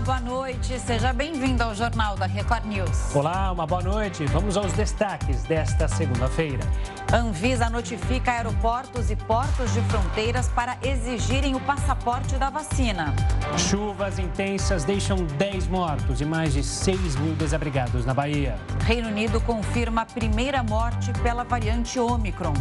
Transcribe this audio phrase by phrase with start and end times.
[0.00, 0.78] Olá, boa noite.
[0.78, 3.14] Seja bem-vindo ao Jornal da Record News.
[3.14, 4.24] Olá, uma boa noite.
[4.26, 6.64] Vamos aos destaques desta segunda-feira.
[7.12, 13.14] Anvisa notifica aeroportos e portos de fronteiras para exigirem o passaporte da vacina.
[13.58, 18.56] Chuvas intensas deixam 10 mortos e mais de 6 mil desabrigados na Bahia.
[18.86, 22.54] Reino Unido confirma a primeira morte pela variante Omicron.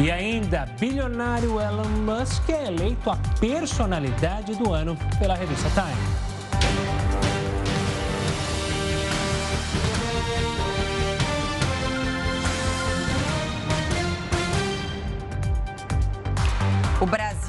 [0.00, 6.33] E ainda, bilionário Elon Musk é eleito a personalidade do ano pela revista Time.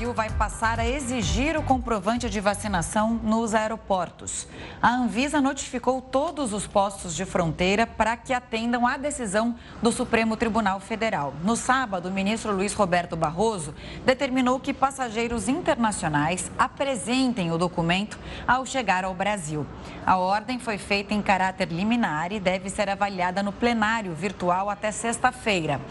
[0.05, 4.48] Brasil vai passar a exigir o comprovante de vacinação nos aeroportos.
[4.80, 10.38] A Anvisa notificou todos os postos de fronteira para que atendam à decisão do Supremo
[10.38, 11.34] Tribunal Federal.
[11.44, 13.73] No sábado, o ministro Luiz Roberto Barroso
[14.05, 19.66] determinou que passageiros internacionais apresentem o documento ao chegar ao Brasil.
[20.05, 24.91] A ordem foi feita em caráter liminar e deve ser avaliada no plenário virtual até
[24.91, 25.82] sexta-feira.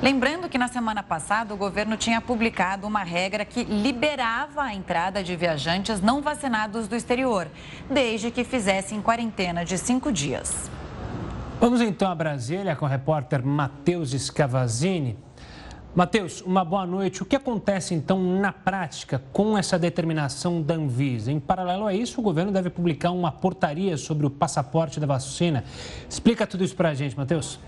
[0.00, 5.22] Lembrando que na semana passada o governo tinha publicado uma regra que liberava a entrada
[5.22, 7.48] de viajantes não vacinados do exterior,
[7.90, 10.70] desde que fizessem quarentena de cinco dias.
[11.60, 15.16] Vamos então a Brasília com o repórter Matheus Scavazini.
[15.94, 17.22] Matheus, uma boa noite.
[17.22, 21.30] O que acontece então na prática com essa determinação da Anvisa?
[21.30, 25.62] Em paralelo a isso, o governo deve publicar uma portaria sobre o passaporte da vacina.
[26.10, 27.60] Explica tudo isso para a gente, Matheus.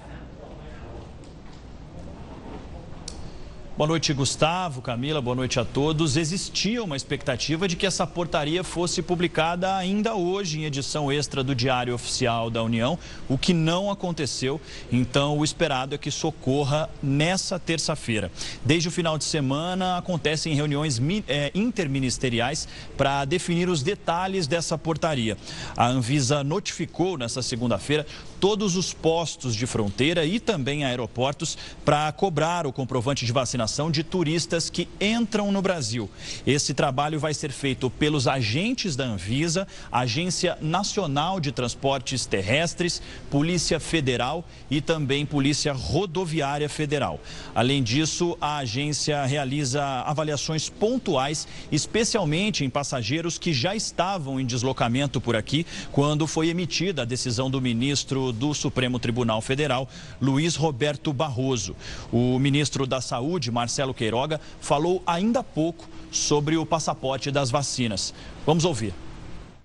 [3.77, 6.17] Boa noite, Gustavo, Camila, boa noite a todos.
[6.17, 11.55] Existia uma expectativa de que essa portaria fosse publicada ainda hoje em edição extra do
[11.55, 14.59] Diário Oficial da União, o que não aconteceu.
[14.91, 18.33] Então, o esperado é que socorra nessa terça-feira.
[18.65, 25.37] Desde o final de semana, acontecem reuniões é, interministeriais para definir os detalhes dessa portaria.
[25.77, 28.07] A Anvisa notificou nessa segunda-feira
[28.41, 34.03] todos os postos de fronteira e também aeroportos para cobrar o comprovante de vacinação de
[34.03, 36.09] turistas que entram no Brasil.
[36.47, 43.81] Esse trabalho vai ser feito pelos agentes da Anvisa, Agência Nacional de Transportes Terrestres, Polícia
[43.81, 47.21] Federal e também Polícia Rodoviária Federal.
[47.55, 55.21] Além disso, a agência realiza avaliações pontuais, especialmente em passageiros que já estavam em deslocamento
[55.21, 59.89] por aqui quando foi emitida a decisão do ministro do Supremo Tribunal Federal,
[60.21, 61.75] Luiz Roberto Barroso.
[62.13, 68.13] O ministro da Saúde, Marcelo Queiroga, falou ainda há pouco sobre o passaporte das vacinas.
[68.45, 68.93] Vamos ouvir.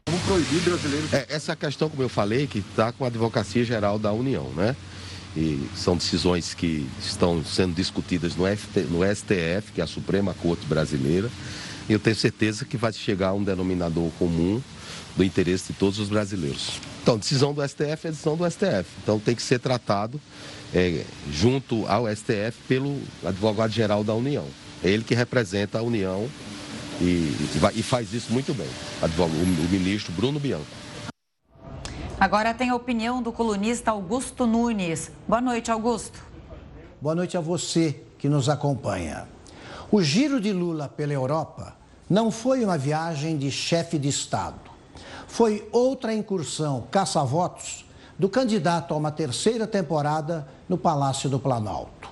[0.07, 1.13] Vamos proibir brasileiros.
[1.13, 4.75] É, essa questão, como eu falei, que está com a Advocacia Geral da União, né?
[5.35, 10.33] E são decisões que estão sendo discutidas no, FT, no STF, que é a Suprema
[10.33, 11.29] Corte Brasileira.
[11.87, 14.61] E eu tenho certeza que vai chegar a um denominador comum
[15.15, 16.79] do interesse de todos os brasileiros.
[17.01, 18.85] Então, decisão do STF é decisão do STF.
[19.01, 20.21] Então, tem que ser tratado
[20.73, 24.45] é, junto ao STF pelo advogado-geral da União.
[24.83, 26.29] É ele que representa a União
[26.99, 27.35] e,
[27.73, 28.67] e faz isso muito bem,
[29.01, 30.65] o, o ministro Bruno Bianco.
[32.19, 35.11] Agora tem a opinião do colunista Augusto Nunes.
[35.27, 36.23] Boa noite, Augusto.
[37.01, 39.27] Boa noite a você que nos acompanha.
[39.91, 41.75] O giro de Lula pela Europa
[42.07, 44.70] não foi uma viagem de chefe de Estado
[45.31, 47.85] foi outra incursão caça-votos
[48.19, 52.09] do candidato a uma terceira temporada no Palácio do Planalto.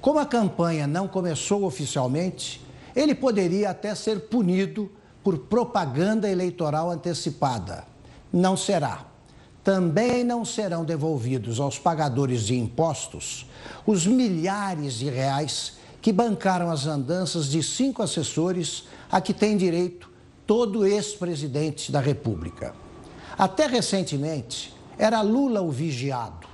[0.00, 4.88] Como a campanha não começou oficialmente, ele poderia até ser punido
[5.24, 7.82] por propaganda eleitoral antecipada.
[8.32, 9.04] Não será.
[9.64, 13.50] Também não serão devolvidos aos pagadores de impostos
[13.84, 20.13] os milhares de reais que bancaram as andanças de cinco assessores a que tem direito
[20.46, 22.74] todo ex-presidente da República.
[23.36, 26.46] Até recentemente, era Lula o vigiado.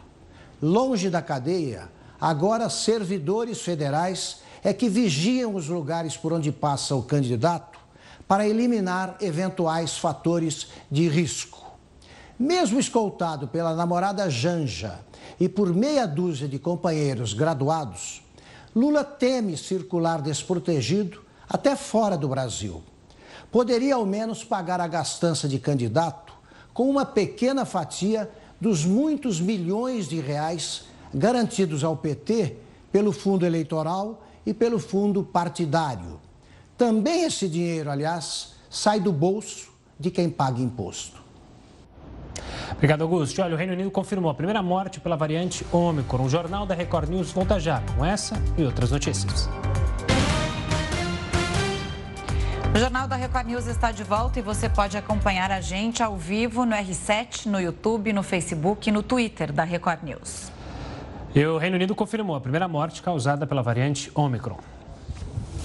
[0.62, 1.90] Longe da cadeia,
[2.20, 7.78] agora servidores federais é que vigiam os lugares por onde passa o candidato
[8.28, 11.58] para eliminar eventuais fatores de risco.
[12.38, 15.00] Mesmo escoltado pela namorada Janja
[15.38, 18.22] e por meia dúzia de companheiros graduados,
[18.74, 22.82] Lula teme circular desprotegido até fora do Brasil
[23.50, 26.32] poderia ao menos pagar a gastança de candidato
[26.72, 28.30] com uma pequena fatia
[28.60, 32.56] dos muitos milhões de reais garantidos ao PT
[32.92, 36.20] pelo fundo eleitoral e pelo fundo partidário.
[36.76, 41.20] Também esse dinheiro, aliás, sai do bolso de quem paga imposto.
[42.72, 43.42] Obrigado, Augusto.
[43.42, 46.24] Olha, o Reino Unido confirmou a primeira morte pela variante Ômicron.
[46.24, 49.48] O Jornal da Record News volta já com essa e outras notícias.
[52.72, 56.16] O Jornal da Record News está de volta e você pode acompanhar a gente ao
[56.16, 60.52] vivo no R7, no YouTube, no Facebook e no Twitter da Record News.
[61.34, 64.60] E o Reino Unido confirmou a primeira morte causada pela variante Omicron.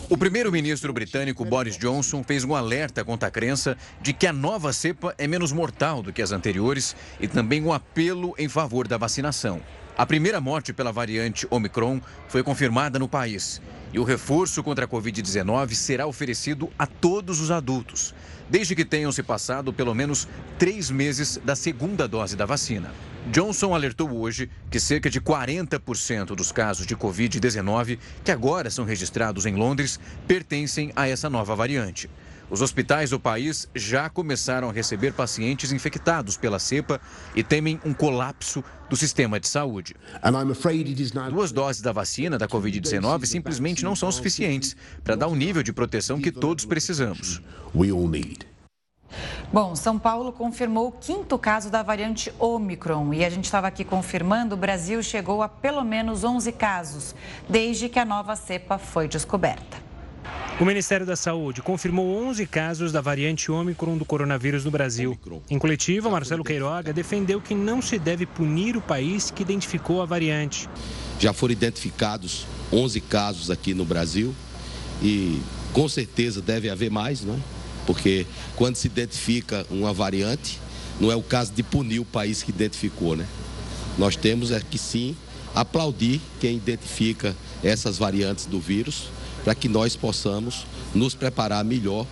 [0.10, 4.74] O primeiro-ministro britânico Boris Johnson fez um alerta contra a crença de que a nova
[4.74, 8.98] cepa é menos mortal do que as anteriores e também um apelo em favor da
[8.98, 9.62] vacinação.
[9.96, 13.62] A primeira morte pela variante Omicron foi confirmada no país
[13.96, 18.14] e o reforço contra a Covid-19 será oferecido a todos os adultos,
[18.50, 20.28] desde que tenham se passado pelo menos
[20.60, 22.92] três meses da segunda dose da vacina.
[23.32, 29.46] Johnson alertou hoje que cerca de 40% dos casos de Covid-19 que agora são registrados
[29.46, 29.98] em Londres
[30.28, 32.10] pertencem a essa nova variante.
[32.50, 37.02] Os hospitais do país já começaram a receber pacientes infectados pela cepa
[37.36, 39.96] e temem um colapso do sistema de saúde.
[41.32, 45.74] Duas doses da vacina da Covid-19 simplesmente não são suficientes para dar o nível de
[45.74, 47.42] proteção que todos precisamos.
[49.52, 53.84] Bom, São Paulo confirmou o quinto caso da variante Omicron e a gente estava aqui
[53.84, 57.16] confirmando, o Brasil chegou a pelo menos 11 casos
[57.48, 59.85] desde que a nova cepa foi descoberta.
[60.58, 65.20] O Ministério da Saúde confirmou 11 casos da variante Ômicron do coronavírus no Brasil.
[65.50, 70.06] Em coletiva, Marcelo Queiroga defendeu que não se deve punir o país que identificou a
[70.06, 70.70] variante.
[71.20, 74.34] Já foram identificados 11 casos aqui no Brasil
[75.04, 75.42] e
[75.74, 77.40] com certeza deve haver mais, não é?
[77.86, 78.26] Porque
[78.56, 80.58] quando se identifica uma variante,
[81.02, 83.28] não é o caso de punir o país que identificou, né?
[83.98, 85.18] Nós temos é que sim
[85.54, 89.10] aplaudir quem identifica essas variantes do vírus
[89.46, 92.08] para que nós possamos nos preparar melhor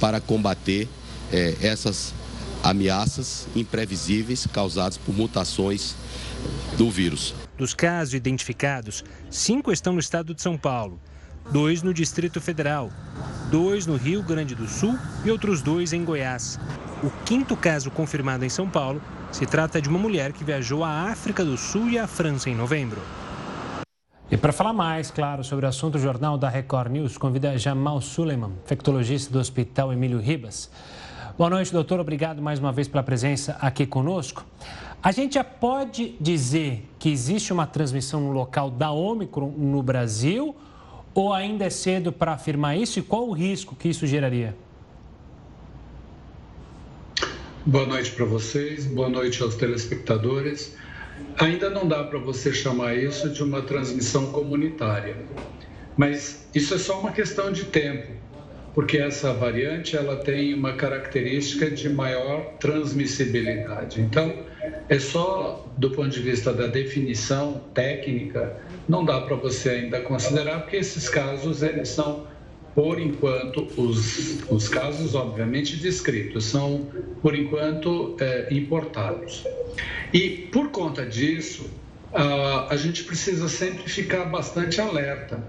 [0.00, 0.88] para combater
[1.30, 2.14] é, essas
[2.62, 5.94] ameaças imprevisíveis causadas por mutações
[6.78, 7.34] do vírus.
[7.58, 10.98] Dos casos identificados, cinco estão no estado de São Paulo,
[11.52, 12.90] dois no Distrito Federal,
[13.50, 16.58] dois no Rio Grande do Sul e outros dois em Goiás.
[17.02, 21.10] O quinto caso confirmado em São Paulo se trata de uma mulher que viajou à
[21.10, 23.00] África do Sul e à França em novembro.
[24.30, 27.98] E para falar mais, claro, sobre o assunto, o Jornal da Record News convida Jamal
[28.02, 30.70] Suleiman, infectologista do Hospital Emílio Ribas.
[31.38, 31.98] Boa noite, doutor.
[31.98, 34.44] Obrigado mais uma vez pela presença aqui conosco.
[35.02, 40.54] A gente já pode dizer que existe uma transmissão no local da Omicron no Brasil
[41.14, 44.54] ou ainda é cedo para afirmar isso e qual o risco que isso geraria?
[47.64, 50.76] Boa noite para vocês, boa noite aos telespectadores.
[51.40, 55.16] Ainda não dá para você chamar isso de uma transmissão comunitária,
[55.96, 58.12] mas isso é só uma questão de tempo,
[58.74, 64.00] porque essa variante ela tem uma característica de maior transmissibilidade.
[64.00, 64.32] Então,
[64.88, 68.56] é só do ponto de vista da definição técnica,
[68.88, 72.26] não dá para você ainda considerar, porque esses casos eles são
[72.74, 76.86] por enquanto, os, os casos, obviamente, descritos são,
[77.22, 79.44] por enquanto, é, importados.
[80.12, 81.68] E, por conta disso,
[82.12, 85.42] a, a gente precisa sempre ficar bastante alerta,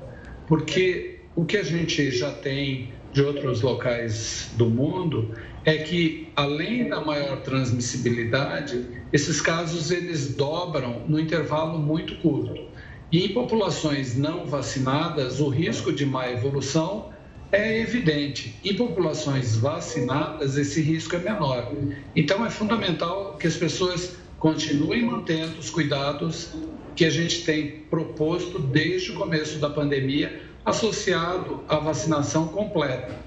[0.48, 5.33] porque o que a gente já tem de outros locais do mundo
[5.66, 12.69] é que, além da maior transmissibilidade, esses casos eles dobram no intervalo muito curto.
[13.12, 17.10] E em populações não vacinadas, o risco de má evolução
[17.52, 18.56] é evidente.
[18.64, 21.72] Em populações vacinadas, esse risco é menor.
[22.16, 26.50] Então, é fundamental que as pessoas continuem mantendo os cuidados
[26.95, 33.18] que a gente tem proposto desde o começo da pandemia, associado à vacinação completa.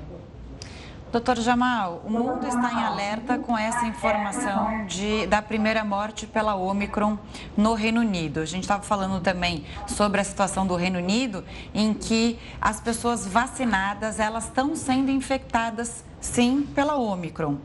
[1.13, 6.55] Doutor Jamal, o mundo está em alerta com essa informação de, da primeira morte pela
[6.55, 7.19] Omicron
[7.55, 8.41] no Reino Unido.
[8.41, 13.27] A gente estava falando também sobre a situação do Reino Unido, em que as pessoas
[13.27, 17.59] vacinadas elas estão sendo infectadas sim pela Omicron.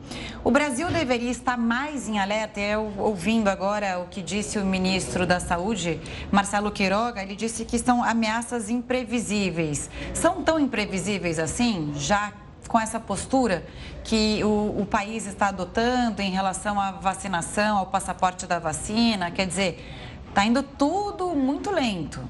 [0.44, 2.60] O Brasil deveria estar mais em alerta.
[2.60, 5.98] Eu ouvindo agora o que disse o ministro da Saúde,
[6.30, 9.88] Marcelo Queiroga, ele disse que são ameaças imprevisíveis.
[10.12, 12.30] São tão imprevisíveis assim, já
[12.68, 13.64] com essa postura
[14.04, 19.30] que o, o, país está adotando em relação à vacinação, ao passaporte da vacina?
[19.30, 19.84] Quer dizer,
[20.28, 22.20] está indo tudo muito lento.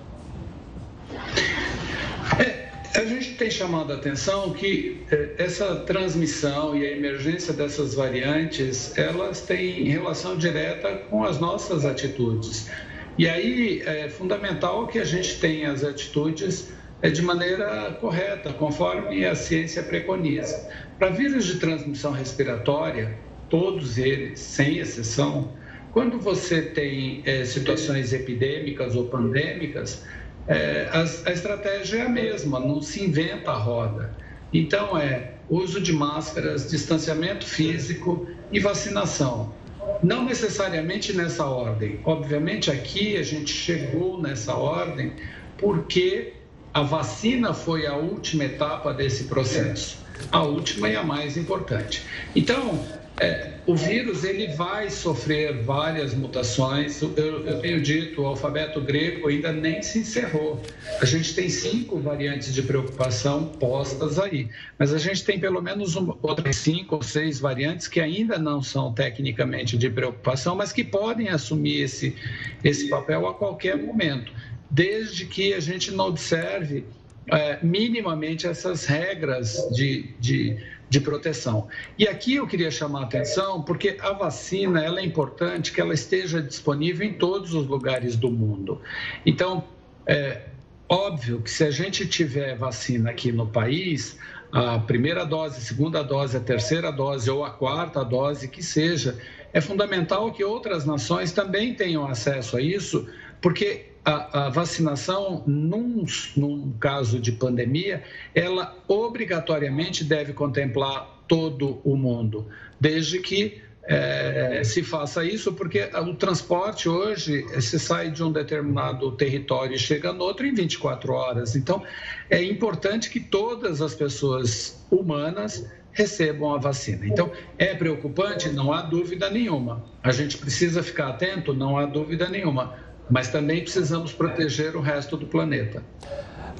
[2.39, 7.95] É, a gente tem chamado a atenção que é, essa transmissão e a emergência dessas
[7.95, 12.71] variantes, elas têm relação direta com as nossas atitudes.
[13.19, 16.69] E aí é fundamental que a gente tenha as atitudes
[17.01, 20.69] é de maneira correta, conforme a ciência preconiza.
[20.99, 23.17] Para vírus de transmissão respiratória,
[23.49, 25.53] todos eles, sem exceção,
[25.93, 30.05] quando você tem é, situações epidêmicas ou pandêmicas,
[30.47, 34.15] é, a, a estratégia é a mesma, não se inventa a roda.
[34.53, 39.55] Então, é uso de máscaras, distanciamento físico e vacinação.
[40.03, 42.01] Não necessariamente nessa ordem.
[42.05, 45.13] Obviamente, aqui a gente chegou nessa ordem
[45.57, 46.35] porque
[46.73, 49.99] a vacina foi a última etapa desse processo,
[50.31, 52.03] a última e a mais importante.
[52.35, 52.85] Então,
[53.21, 57.03] é, o vírus ele vai sofrer várias mutações.
[57.03, 60.63] Eu, eu, tenho dito, o alfabeto grego ainda nem se encerrou.
[61.01, 64.49] A gente tem cinco variantes de preocupação postas aí,
[64.79, 68.63] mas a gente tem pelo menos uma, outras cinco ou seis variantes que ainda não
[68.63, 72.15] são tecnicamente de preocupação, mas que podem assumir esse,
[72.63, 74.33] esse papel a qualquer momento,
[74.71, 76.85] desde que a gente não observe
[77.31, 80.59] é, minimamente essas regras de, de
[80.89, 81.69] de proteção.
[81.99, 85.93] E aqui eu queria chamar a atenção porque a vacina ela é importante que ela
[85.93, 88.81] esteja disponível em todos os lugares do mundo.
[89.27, 89.65] Então,
[90.07, 90.47] é
[90.89, 94.19] óbvio que se a gente tiver vacina aqui no país,
[94.51, 99.19] a primeira dose, a segunda dose, a terceira dose ou a quarta dose que seja,
[99.53, 103.07] é fundamental que outras nações também tenham acesso a isso,
[103.43, 108.03] porque a, a vacinação, num, num caso de pandemia,
[108.35, 112.47] ela obrigatoriamente deve contemplar todo o mundo,
[112.81, 119.13] desde que é, se faça isso, porque o transporte hoje se sai de um determinado
[119.13, 121.55] território e chega no outro em 24 horas.
[121.55, 121.83] Então,
[122.31, 127.07] é importante que todas as pessoas humanas recebam a vacina.
[127.07, 128.49] Então, é preocupante?
[128.51, 129.85] Não há dúvida nenhuma.
[130.03, 131.53] A gente precisa ficar atento?
[131.53, 135.83] Não há dúvida nenhuma mas também precisamos proteger o resto do planeta.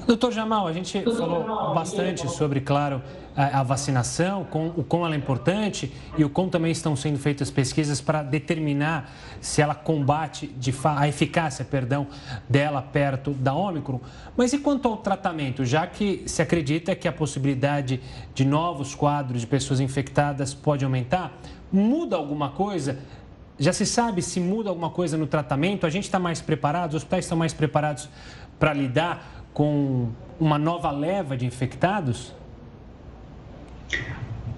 [0.09, 2.99] Doutor Jamal, a gente falou bastante sobre, claro,
[3.35, 7.51] a, vacinação, com, o quão ela é importante e o quão também estão sendo feitas
[7.51, 12.07] pesquisas para determinar se ela combate de a eficácia, perdão,
[12.49, 14.01] dela perto da Ômicron.
[14.35, 15.63] Mas e quanto ao tratamento?
[15.63, 18.01] Já que se acredita que a possibilidade
[18.33, 21.39] de novos quadros de pessoas infectadas pode aumentar,
[21.71, 22.97] muda alguma coisa
[23.59, 25.85] já se sabe se muda alguma coisa no tratamento?
[25.85, 26.91] A gente está mais preparado?
[26.91, 28.09] Os hospitais estão mais preparados
[28.57, 32.33] para lidar com uma nova leva de infectados?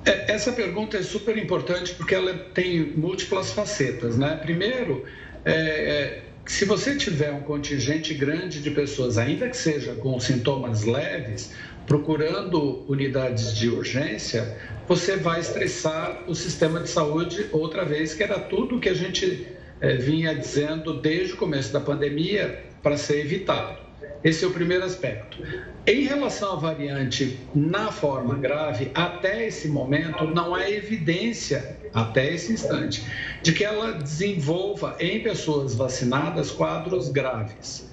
[0.05, 4.35] É, essa pergunta é super importante porque ela tem múltiplas facetas, né?
[4.41, 5.05] Primeiro,
[5.43, 10.83] é, é, se você tiver um contingente grande de pessoas, ainda que seja com sintomas
[10.83, 11.53] leves,
[11.87, 14.57] procurando unidades de urgência,
[14.87, 19.47] você vai estressar o sistema de saúde outra vez, que era tudo que a gente
[19.79, 23.79] é, vinha dizendo desde o começo da pandemia para ser evitado.
[24.23, 25.37] Esse é o primeiro aspecto.
[25.85, 32.53] Em relação à variante na forma grave, até esse momento não há evidência, até esse
[32.53, 33.03] instante,
[33.41, 37.90] de que ela desenvolva em pessoas vacinadas quadros graves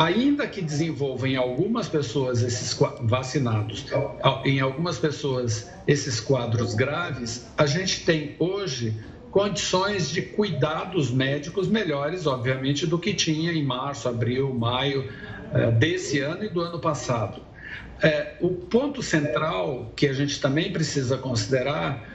[0.00, 3.84] ainda que desenvolva em algumas pessoas esses vacinados,
[4.46, 8.94] em algumas pessoas esses quadros graves, a gente tem hoje
[9.30, 15.06] condições de cuidados médicos melhores, obviamente, do que tinha em março, abril, maio
[15.52, 17.42] eh, desse ano e do ano passado.
[18.02, 22.08] É, o ponto central que a gente também precisa considerar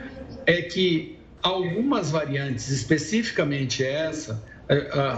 [0.44, 4.42] é que algumas variantes, especificamente essa,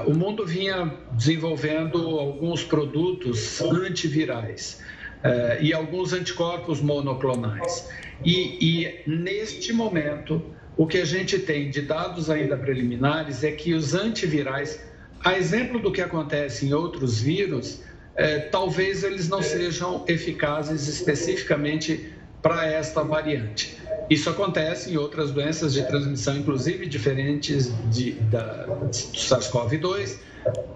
[0.07, 4.81] o mundo vinha desenvolvendo alguns produtos antivirais
[5.23, 7.89] é, e alguns anticorpos monoclonais.
[8.25, 10.43] E, e, neste momento,
[10.77, 14.81] o que a gente tem de dados ainda preliminares é que os antivirais,
[15.25, 17.83] a exemplo do que acontece em outros vírus,
[18.51, 22.13] talvez eles não sejam eficazes especificamente
[22.43, 23.78] para esta variante.
[24.11, 30.17] Isso acontece em outras doenças de transmissão, inclusive diferentes de, da, do SARS-CoV-2,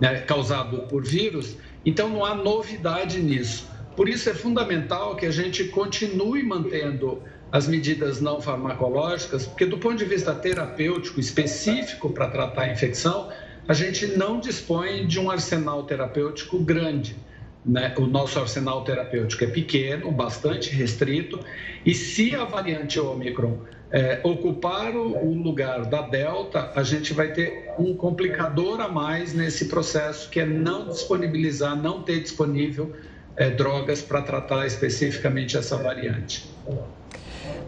[0.01, 1.57] né, causado por vírus.
[1.85, 3.67] Então, não há novidade nisso.
[3.97, 9.79] Por isso, é fundamental que a gente continue mantendo as medidas não farmacológicas, porque, do
[9.79, 13.31] ponto de vista terapêutico específico para tratar a infecção,
[13.67, 17.17] a gente não dispõe de um arsenal terapêutico grande.
[17.65, 17.95] Né?
[17.97, 21.39] O nosso arsenal terapêutico é pequeno, bastante restrito,
[21.87, 23.59] e se a variante Ômicron
[23.93, 29.35] é, ocupar o, o, lugar da Delta, a gente vai ter um complicador a mais
[29.35, 32.93] nesse processo, que é não disponibilizar, não ter disponível
[33.37, 36.51] é, drogas para tratar especificamente essa variante.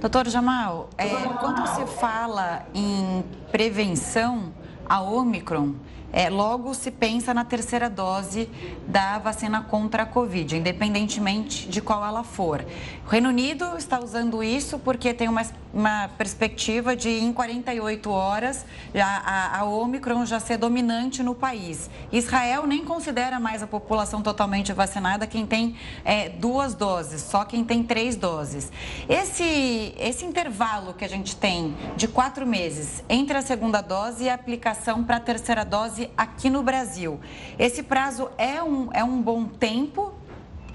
[0.00, 1.08] Doutor Jamal, é,
[1.40, 3.22] quando se fala em
[3.52, 4.52] prevenção
[4.86, 5.74] a Ômicron,
[6.14, 8.48] é, logo se pensa na terceira dose
[8.86, 12.64] da vacina contra a Covid, independentemente de qual ela for.
[13.04, 15.42] O Reino Unido está usando isso porque tem uma,
[15.72, 21.90] uma perspectiva de, em 48 horas, já, a, a Omicron já ser dominante no país.
[22.12, 27.64] Israel nem considera mais a população totalmente vacinada quem tem é, duas doses, só quem
[27.64, 28.70] tem três doses.
[29.08, 34.30] Esse, esse intervalo que a gente tem de quatro meses entre a segunda dose e
[34.30, 37.20] a aplicação para a terceira dose aqui no Brasil.
[37.58, 40.14] Esse prazo é um, é um bom tempo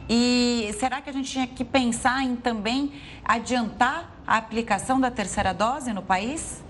[0.09, 2.93] e será que a gente tinha que pensar em também
[3.23, 6.63] adiantar a aplicação da terceira dose no país?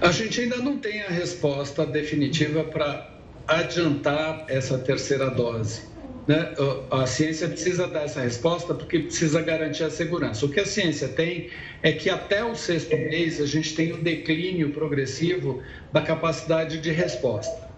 [0.00, 3.10] A gente ainda não tem a resposta definitiva para
[3.46, 5.89] adiantar essa terceira dose.
[6.30, 6.54] Né?
[6.92, 10.46] A ciência precisa dar essa resposta porque precisa garantir a segurança.
[10.46, 11.50] O que a ciência tem
[11.82, 15.60] é que até o sexto mês a gente tem um declínio progressivo
[15.92, 17.68] da capacidade de resposta.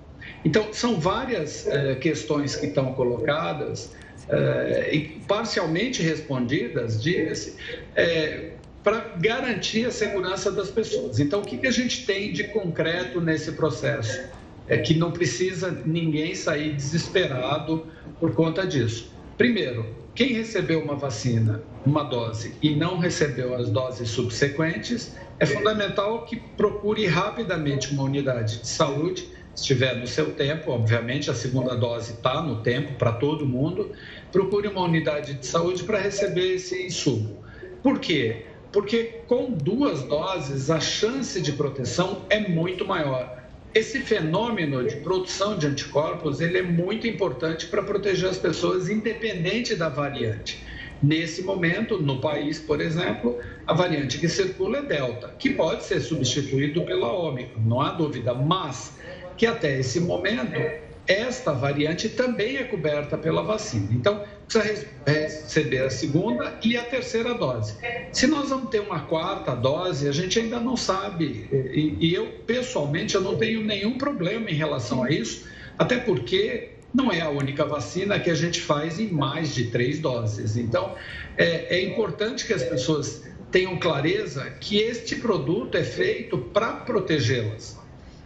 [0.44, 3.94] Então, são várias é, questões que estão colocadas
[4.28, 7.56] é, e parcialmente respondidas, diga-se,
[7.96, 8.50] é,
[8.84, 11.18] para garantir a segurança das pessoas.
[11.18, 14.41] Então, o que, que a gente tem de concreto nesse processo?
[14.68, 17.86] É que não precisa ninguém sair desesperado
[18.20, 19.12] por conta disso.
[19.36, 26.24] Primeiro, quem recebeu uma vacina, uma dose, e não recebeu as doses subsequentes, é fundamental
[26.26, 32.12] que procure rapidamente uma unidade de saúde, estiver no seu tempo, obviamente, a segunda dose
[32.12, 33.90] está no tempo para todo mundo,
[34.30, 37.42] procure uma unidade de saúde para receber esse insumo.
[37.82, 38.46] Por quê?
[38.70, 43.41] Porque com duas doses a chance de proteção é muito maior.
[43.74, 49.74] Esse fenômeno de produção de anticorpos ele é muito importante para proteger as pessoas, independente
[49.74, 50.62] da variante.
[51.02, 56.00] Nesse momento, no país, por exemplo, a variante que circula é Delta, que pode ser
[56.00, 58.98] substituído pela Ômicron, não há dúvida, mas
[59.38, 60.60] que até esse momento
[61.06, 63.88] esta variante também é coberta pela vacina.
[63.90, 67.74] Então, precisa receber a segunda e a terceira dose.
[68.12, 71.48] Se nós vamos ter uma quarta dose, a gente ainda não sabe.
[71.52, 75.46] E, eu, pessoalmente, eu não tenho nenhum problema em relação a isso,
[75.78, 79.98] até porque não é a única vacina que a gente faz em mais de três
[79.98, 80.56] doses.
[80.56, 80.94] Então,
[81.36, 87.81] é, é importante que as pessoas tenham clareza que este produto é feito para protegê-las.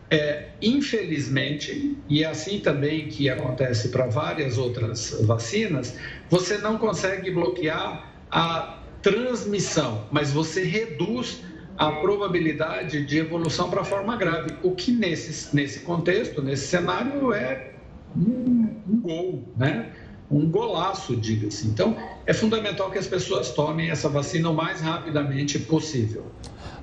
[0.09, 5.97] É, infelizmente, e é assim também que acontece para várias outras vacinas,
[6.31, 11.43] você não consegue bloquear a transmissão, mas você reduz
[11.77, 17.73] a probabilidade de evolução para forma grave, o que nesse, nesse contexto, nesse cenário, é
[18.17, 19.93] um, um gol, né?
[20.31, 21.67] um golaço, diga-se.
[21.69, 26.27] Então, é fundamental que as pessoas tomem essa vacina o mais rapidamente possível.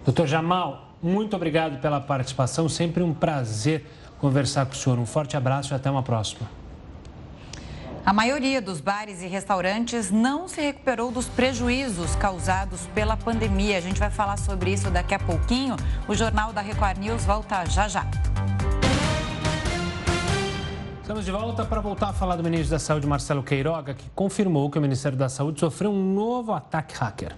[0.05, 2.69] Doutor Jamal, muito obrigado pela participação.
[2.69, 3.85] Sempre um prazer
[4.19, 4.97] conversar com o senhor.
[4.97, 6.49] Um forte abraço e até uma próxima.
[8.05, 13.77] A maioria dos bares e restaurantes não se recuperou dos prejuízos causados pela pandemia.
[13.77, 15.75] A gente vai falar sobre isso daqui a pouquinho.
[16.07, 18.05] O Jornal da Record News volta já já.
[21.01, 24.69] Estamos de volta para voltar a falar do ministro da Saúde, Marcelo Queiroga, que confirmou
[24.69, 27.35] que o Ministério da Saúde sofreu um novo ataque hacker.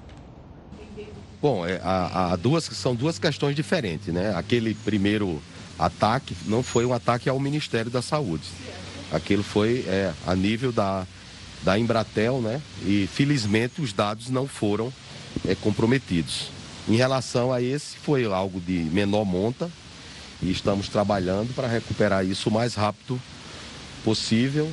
[1.42, 4.34] Bom, é, há, há duas, são duas questões diferentes, né?
[4.36, 5.42] Aquele primeiro
[5.78, 8.44] ataque não foi um ataque ao Ministério da Saúde.
[9.12, 11.06] Aquilo foi é, a nível da,
[11.64, 12.62] da Embratel, né?
[12.86, 14.92] E felizmente os dados não foram
[15.48, 16.50] é, comprometidos.
[16.88, 19.70] Em relação a esse, foi algo de menor monta
[20.42, 23.20] e estamos trabalhando para recuperar isso o mais rápido
[24.04, 24.72] possível.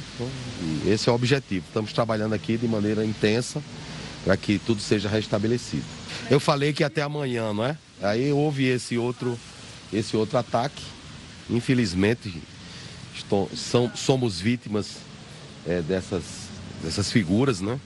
[0.86, 1.64] Esse é o objetivo.
[1.66, 3.62] Estamos trabalhando aqui de maneira intensa
[4.24, 5.84] para que tudo seja restabelecido.
[6.30, 7.76] Eu falei que até amanhã, não é?
[8.00, 9.38] Aí houve esse outro,
[9.92, 10.82] esse outro ataque.
[11.50, 12.32] Infelizmente,
[13.14, 14.96] estou, são, somos vítimas
[15.66, 16.22] é, dessas,
[16.82, 17.78] dessas figuras, né?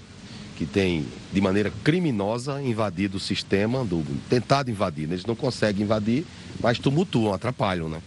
[0.56, 5.04] Que têm, de maneira criminosa, invadido o sistema, do, tentado invadir.
[5.04, 6.24] Eles não conseguem invadir,
[6.60, 8.00] mas tumultuam, atrapalham, né?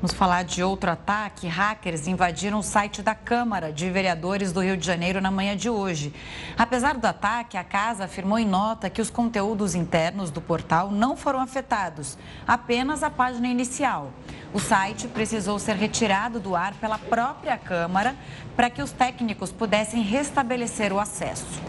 [0.00, 1.46] Vamos falar de outro ataque.
[1.46, 5.68] Hackers invadiram o site da Câmara de Vereadores do Rio de Janeiro na manhã de
[5.68, 6.14] hoje.
[6.56, 11.18] Apesar do ataque, a casa afirmou em nota que os conteúdos internos do portal não
[11.18, 12.16] foram afetados,
[12.48, 14.10] apenas a página inicial.
[14.54, 18.16] O site precisou ser retirado do ar pela própria Câmara
[18.56, 21.60] para que os técnicos pudessem restabelecer o acesso.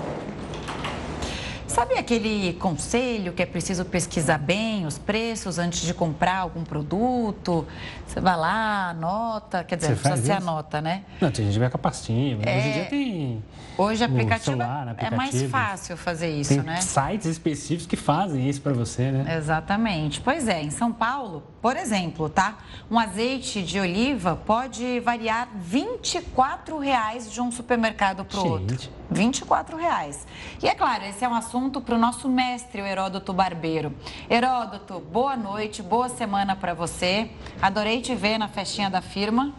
[1.71, 7.65] Sabe aquele conselho que é preciso pesquisar bem os preços antes de comprar algum produto?
[8.05, 11.03] Você vai lá, anota, quer dizer, você precisa ser anota, né?
[11.21, 12.37] Não, tem gente que vai com a pastinha.
[12.43, 12.57] É...
[12.57, 13.43] Hoje em dia tem.
[13.77, 16.81] Hoje aplicativo, celular, aplicativo, é mais fácil fazer isso, tem né?
[16.81, 19.37] Sites específicos que fazem isso para você, né?
[19.37, 20.19] Exatamente.
[20.19, 22.57] Pois é, em São Paulo, por exemplo, tá?
[22.91, 28.77] Um azeite de oliva pode variar R$ 24,00 de um supermercado para o outro.
[29.09, 30.17] R$ 24,00.
[30.61, 33.93] E é claro, esse é um assunto para o nosso mestre, o Heródoto Barbeiro.
[34.27, 37.29] Heródoto, boa noite, boa semana para você.
[37.61, 39.53] Adorei te ver na festinha da firma.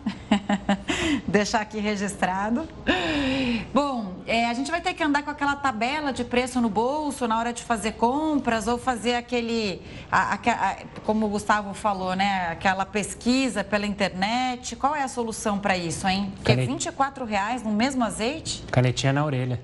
[1.29, 2.69] Deixar aqui registrado.
[3.73, 7.29] Bom, é, a gente vai ter que andar com aquela tabela de preço no bolso
[7.29, 12.17] na hora de fazer compras ou fazer aquele, a, a, a, como o Gustavo falou,
[12.17, 12.49] né?
[12.51, 14.75] Aquela pesquisa pela internet.
[14.75, 16.33] Qual é a solução para isso, hein?
[16.35, 16.67] Porque Canet...
[16.67, 18.65] 24 reais no mesmo azeite?
[18.73, 19.61] Canetinha na orelha.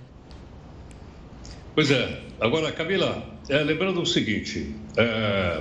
[1.75, 2.28] Pois é.
[2.41, 5.61] Agora, Camila, é, lembrando o seguinte, é,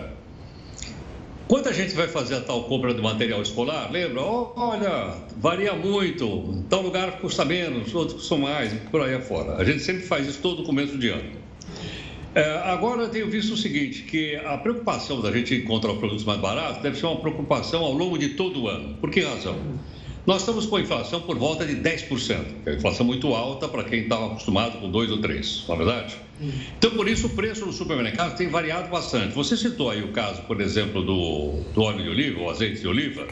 [1.47, 4.21] quando a gente vai fazer a tal compra de material escolar, lembra?
[4.21, 9.55] Olha, varia muito, tal lugar custa menos, outros custam mais, por aí afora.
[9.55, 11.31] A gente sempre faz isso todo começo de ano.
[12.35, 16.39] É, agora eu tenho visto o seguinte, que a preocupação da gente encontrar produtos mais
[16.39, 18.95] baratos deve ser uma preocupação ao longo de todo o ano.
[19.01, 19.57] Por que razão?
[20.27, 23.65] Nós estamos com a inflação por volta de 10%, que é uma inflação muito alta
[23.65, 26.17] para quem estava acostumado com 2 ou 3, não é verdade?
[26.77, 29.33] Então, por isso, o preço no supermercado tem variado bastante.
[29.33, 32.87] Você citou aí o caso, por exemplo, do, do óleo de oliva, o azeite de
[32.89, 33.25] oliva.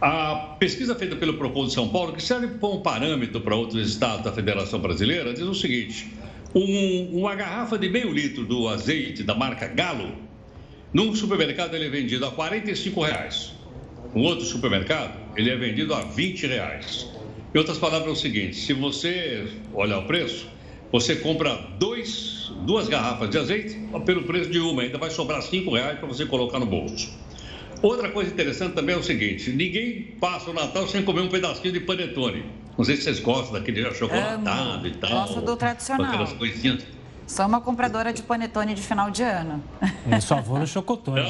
[0.00, 4.24] A pesquisa feita pelo Procon de São Paulo, que serve como parâmetro para outros estados
[4.24, 6.10] da Federação Brasileira, diz o seguinte:
[6.54, 10.14] um, uma garrafa de meio litro do azeite da marca Galo,
[10.94, 13.52] num supermercado ele é vendido a 45 reais.
[14.14, 17.06] Um outro supermercado, ele é vendido a 20 reais.
[17.54, 20.46] Em outras palavras, é o seguinte: se você olhar o preço,
[20.90, 25.74] você compra dois, duas garrafas de azeite pelo preço de uma, ainda vai sobrar cinco
[25.74, 27.10] reais para você colocar no bolso.
[27.82, 31.72] Outra coisa interessante também é o seguinte: ninguém passa o Natal sem comer um pedacinho
[31.72, 32.44] de panetone.
[32.76, 34.86] Não sei se vocês gostam daquele chocolatado Amo.
[34.86, 35.10] e tal.
[35.10, 36.06] Gosto do tradicional.
[36.06, 36.86] Aquelas coisinhas.
[37.26, 39.62] Sou uma compradora de panetone de final de ano.
[40.10, 41.22] Eu só vou no chocotone.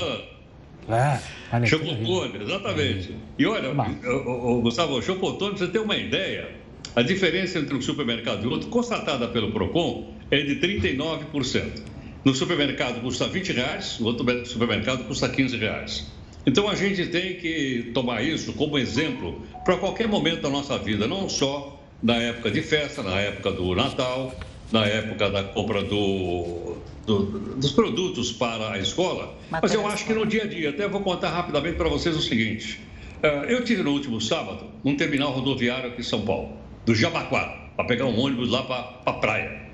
[0.88, 3.14] É, chocotone, exatamente.
[3.38, 6.51] E olha, o, o, Gustavo, chocotone, você tem uma ideia,
[6.94, 11.83] a diferença entre um supermercado e outro, constatada pelo PROCON, é de 39%.
[12.25, 16.12] No supermercado custa 20 reais, no outro supermercado custa 15 reais.
[16.44, 21.07] Então a gente tem que tomar isso como exemplo para qualquer momento da nossa vida,
[21.07, 24.33] não só na época de festa, na época do Natal,
[24.70, 26.76] na época da compra do,
[27.07, 27.25] do,
[27.57, 31.01] dos produtos para a escola, mas eu acho que no dia a dia, até vou
[31.01, 32.81] contar rapidamente para vocês o seguinte.
[33.23, 37.71] Eh, eu tive no último sábado um terminal rodoviário aqui em São Paulo, do Jabaquara,
[37.77, 39.66] para pegar um ônibus lá para a pra praia.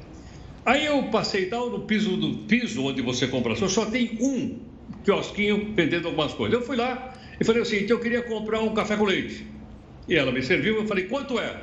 [0.65, 4.61] Aí eu passei tal no piso do piso onde você compra só tem um
[5.03, 6.61] quiosquinho vendendo algumas coisas.
[6.61, 9.45] Eu fui lá e falei o seguinte, eu queria comprar um café com leite.
[10.07, 11.57] E ela me serviu, eu falei, quanto é?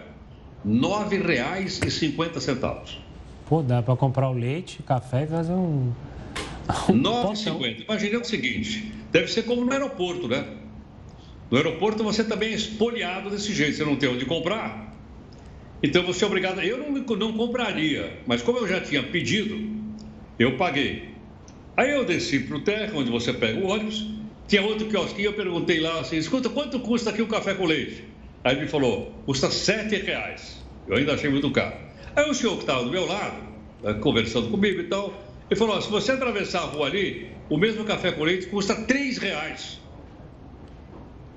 [0.65, 3.08] R$ 9,50.
[3.49, 5.91] Pô, dá para comprar o leite, café e fazer um.
[6.87, 7.83] um 9,50.
[7.85, 10.45] Imaginei o seguinte: deve ser como no aeroporto, né?
[11.49, 14.95] No aeroporto você também é espoliado desse jeito, você não tem onde comprar.
[15.81, 16.61] Então você é obrigado.
[16.61, 19.57] Eu não, não compraria, mas como eu já tinha pedido,
[20.37, 21.09] eu paguei.
[21.75, 24.11] Aí eu desci para o terra, onde você pega o ônibus,
[24.47, 28.03] tinha outro quiosquinho, eu perguntei lá assim, escuta, quanto custa aqui o café com leite?
[28.43, 30.63] Aí ele falou, custa sete reais.
[30.87, 31.88] Eu ainda achei muito caro.
[32.19, 33.41] Aí o senhor que estava do meu lado,
[33.81, 35.13] né, conversando comigo e tal,
[35.49, 39.17] ele falou: se você atravessar a rua ali, o mesmo café com leite custa três
[39.17, 39.79] reais.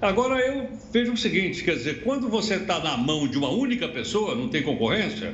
[0.00, 3.86] Agora eu vejo o seguinte, quer dizer, quando você está na mão de uma única
[3.86, 5.32] pessoa, não tem concorrência,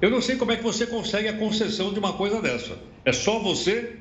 [0.00, 2.76] eu não sei como é que você consegue a concessão de uma coisa dessa.
[3.04, 3.98] É só você,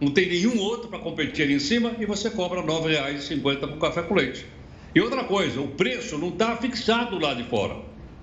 [0.00, 3.78] não tem nenhum outro para competir ali em cima e você cobra R$ 9,50 por
[3.78, 4.44] café com leite.
[4.92, 7.76] E outra coisa, o preço não está fixado lá de fora.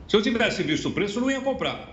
[0.09, 1.92] Se eu tivesse visto o preço, eu não ia comprar.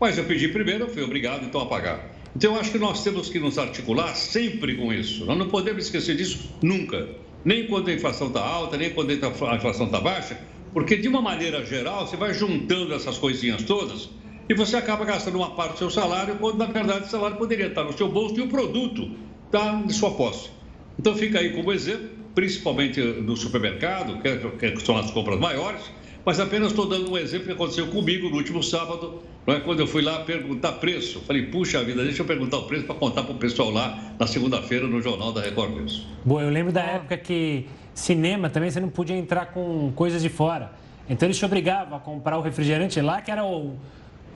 [0.00, 2.10] Mas eu pedi primeiro, eu fui obrigado então a pagar.
[2.34, 5.26] Então eu acho que nós temos que nos articular sempre com isso.
[5.26, 7.08] Nós não podemos esquecer disso nunca.
[7.44, 9.14] Nem quando a inflação está alta, nem quando a
[9.56, 10.40] inflação está baixa,
[10.72, 14.08] porque de uma maneira geral você vai juntando essas coisinhas todas
[14.48, 17.66] e você acaba gastando uma parte do seu salário, quando na verdade o salário poderia
[17.66, 19.10] estar no seu bolso e o produto
[19.46, 20.50] está em sua posse.
[20.98, 25.82] Então fica aí como exemplo, principalmente no supermercado, que são as compras maiores,
[26.24, 29.60] mas apenas estou dando um exemplo que aconteceu comigo no último sábado, não é?
[29.60, 31.20] quando eu fui lá perguntar preço.
[31.20, 34.26] Falei, puxa vida, deixa eu perguntar o preço para contar para o pessoal lá na
[34.26, 36.06] segunda-feira no Jornal da Record News.
[36.24, 40.28] Bom, eu lembro da época que cinema também você não podia entrar com coisas de
[40.28, 40.72] fora.
[41.08, 43.76] Então eles te obrigavam a comprar o refrigerante lá, que era o,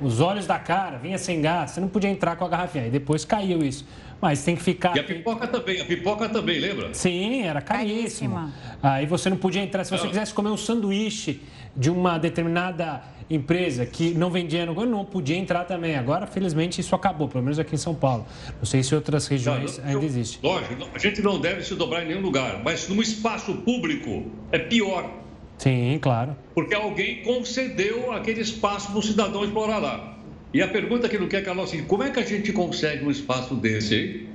[0.01, 2.85] os olhos da cara, vinha sem gás, você não podia entrar com a garrafinha.
[2.85, 3.87] Aí depois caiu isso.
[4.21, 4.97] Mas tem que ficar.
[4.97, 6.95] E a pipoca também, a pipoca também, lembra?
[6.95, 8.35] Sim, era caríssimo.
[8.35, 8.53] Caríssima.
[8.83, 9.85] Aí você não podia entrar.
[9.85, 11.43] Se você quisesse comer um sanduíche
[11.77, 15.97] de uma determinada empresa que não vendia no não podia entrar também.
[15.97, 18.27] Agora, felizmente, isso acabou, pelo menos aqui em São Paulo.
[18.59, 20.39] Não sei se outras regiões não, ainda existe.
[20.43, 24.59] Lógico, a gente não deve se dobrar em nenhum lugar, mas num espaço público é
[24.59, 25.11] pior.
[25.59, 26.37] Sim, claro.
[26.55, 30.19] Porque alguém concedeu aquele espaço para o cidadão explorar lá.
[30.53, 33.05] E a pergunta que não quer calar é assim, como é que a gente consegue
[33.05, 34.29] um espaço desse, hein?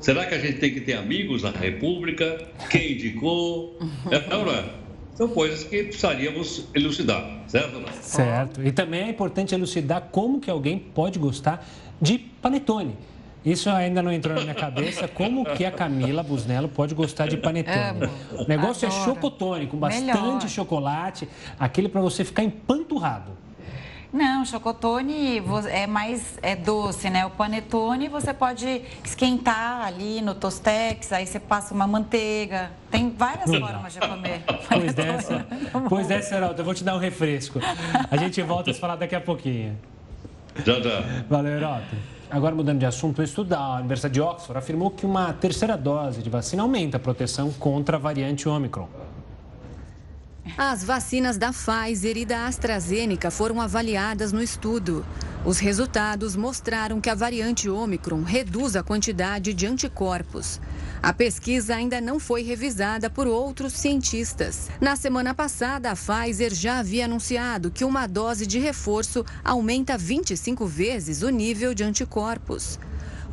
[0.00, 2.48] Será que a gente tem que ter amigos na República?
[2.68, 3.78] Quem indicou?
[4.10, 4.64] É, não, não é?
[5.14, 7.82] São coisas que precisaríamos elucidar, certo?
[8.00, 8.62] Certo.
[8.62, 11.66] E também é importante elucidar como que alguém pode gostar
[12.00, 12.96] de panetone.
[13.44, 15.08] Isso ainda não entrou na minha cabeça.
[15.08, 18.08] Como que a Camila Busnello pode gostar de panetone?
[18.38, 19.02] O negócio é Adoro.
[19.02, 20.48] é chocotone, com bastante Melhor.
[20.48, 23.32] chocolate, aquele para você ficar empanturrado.
[24.12, 27.24] Não, chocotone é mais é doce, né?
[27.24, 32.70] O panetone você pode esquentar ali no tostex, aí você passa uma manteiga.
[32.90, 34.42] Tem várias formas de comer.
[34.68, 35.46] Pois dessa,
[35.88, 37.58] pois dessa, Heraldo, eu vou te dar um refresco.
[38.10, 39.78] A gente volta a falar daqui a pouquinho.
[40.64, 41.02] Já, já.
[41.28, 41.86] Valeu, Heraldo.
[42.30, 46.22] Agora, mudando de assunto, o estudo da Universidade de Oxford afirmou que uma terceira dose
[46.22, 48.88] de vacina aumenta a proteção contra a variante Omicron.
[50.58, 55.06] As vacinas da Pfizer e da AstraZeneca foram avaliadas no estudo.
[55.44, 60.60] Os resultados mostraram que a variante Omicron reduz a quantidade de anticorpos.
[61.00, 64.68] A pesquisa ainda não foi revisada por outros cientistas.
[64.80, 70.66] Na semana passada, a Pfizer já havia anunciado que uma dose de reforço aumenta 25
[70.66, 72.80] vezes o nível de anticorpos.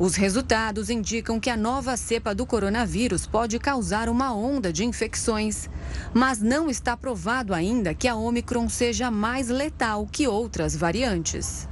[0.00, 5.68] Os resultados indicam que a nova cepa do coronavírus pode causar uma onda de infecções,
[6.14, 11.69] mas não está provado ainda que a Omicron seja mais letal que outras variantes.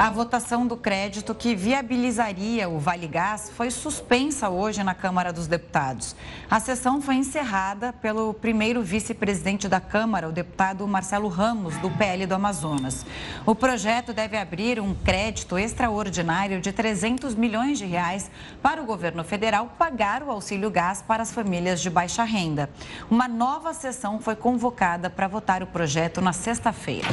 [0.00, 5.46] A votação do crédito que viabilizaria o Vale Gás foi suspensa hoje na Câmara dos
[5.46, 6.16] Deputados.
[6.50, 12.24] A sessão foi encerrada pelo primeiro vice-presidente da Câmara, o deputado Marcelo Ramos, do PL
[12.24, 13.04] do Amazonas.
[13.44, 18.30] O projeto deve abrir um crédito extraordinário de 300 milhões de reais
[18.62, 22.70] para o governo federal pagar o auxílio gás para as famílias de baixa renda.
[23.10, 27.06] Uma nova sessão foi convocada para votar o projeto na sexta-feira.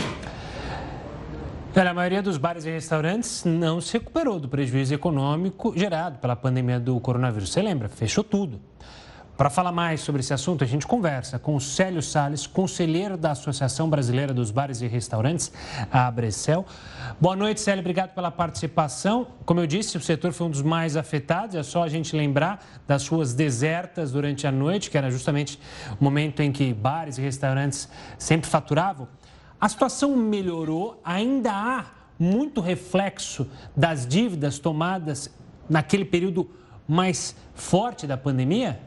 [1.76, 6.36] Olha, a maioria dos bares e restaurantes não se recuperou do prejuízo econômico gerado pela
[6.36, 7.52] pandemia do coronavírus.
[7.52, 7.88] Você lembra?
[7.88, 8.60] Fechou tudo.
[9.38, 13.32] Para falar mais sobre esse assunto, a gente conversa com o Célio Sales, conselheiro da
[13.32, 15.52] Associação Brasileira dos Bares e Restaurantes,
[15.92, 16.66] a Abrecel.
[17.22, 17.82] Boa noite, Célio.
[17.82, 19.28] Obrigado pela participação.
[19.46, 21.56] Como eu disse, o setor foi um dos mais afetados.
[21.56, 25.60] É só a gente lembrar das ruas desertas durante a noite, que era justamente
[26.02, 29.08] o momento em que bares e restaurantes sempre faturavam.
[29.60, 31.86] A situação melhorou, ainda há
[32.20, 35.32] muito reflexo das dívidas tomadas
[35.68, 36.48] naquele período
[36.88, 38.80] mais forte da pandemia?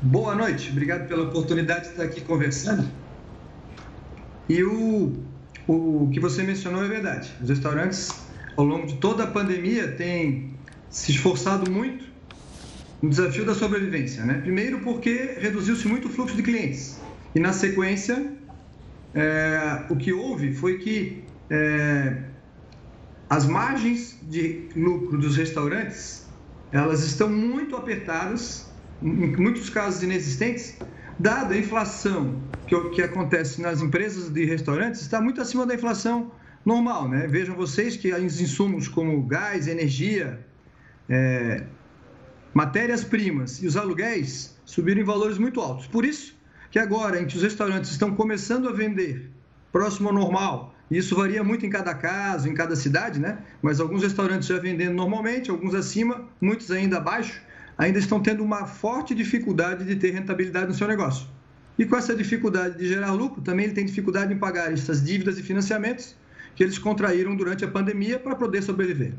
[0.00, 2.88] Boa noite, obrigado pela oportunidade de estar aqui conversando.
[4.48, 5.12] E o,
[5.68, 7.30] o que você mencionou é verdade.
[7.42, 8.10] Os restaurantes,
[8.56, 10.54] ao longo de toda a pandemia, têm
[10.88, 12.06] se esforçado muito
[13.02, 14.24] no desafio da sobrevivência.
[14.24, 14.40] Né?
[14.40, 16.99] Primeiro, porque reduziu-se muito o fluxo de clientes.
[17.34, 18.36] E na sequência,
[19.14, 22.30] é, o que houve foi que é,
[23.28, 26.28] as margens de lucro dos restaurantes
[26.72, 30.78] elas estão muito apertadas, em muitos casos inexistentes,
[31.18, 36.32] dada a inflação que, que acontece nas empresas de restaurantes, está muito acima da inflação
[36.64, 37.26] normal, né?
[37.26, 40.46] Vejam vocês que os insumos como gás, energia,
[41.08, 41.66] é,
[42.54, 45.86] matérias-primas e os aluguéis subiram em valores muito altos.
[45.88, 46.39] Por isso,
[46.70, 49.30] que agora em que os restaurantes estão começando a vender
[49.72, 53.38] próximo ao normal, e isso varia muito em cada caso, em cada cidade, né?
[53.62, 57.40] Mas alguns restaurantes já vendendo normalmente, alguns acima, muitos ainda abaixo,
[57.78, 61.26] ainda estão tendo uma forte dificuldade de ter rentabilidade no seu negócio.
[61.78, 65.38] E com essa dificuldade de gerar lucro, também ele tem dificuldade em pagar essas dívidas
[65.38, 66.16] e financiamentos
[66.54, 69.14] que eles contraíram durante a pandemia para poder sobreviver.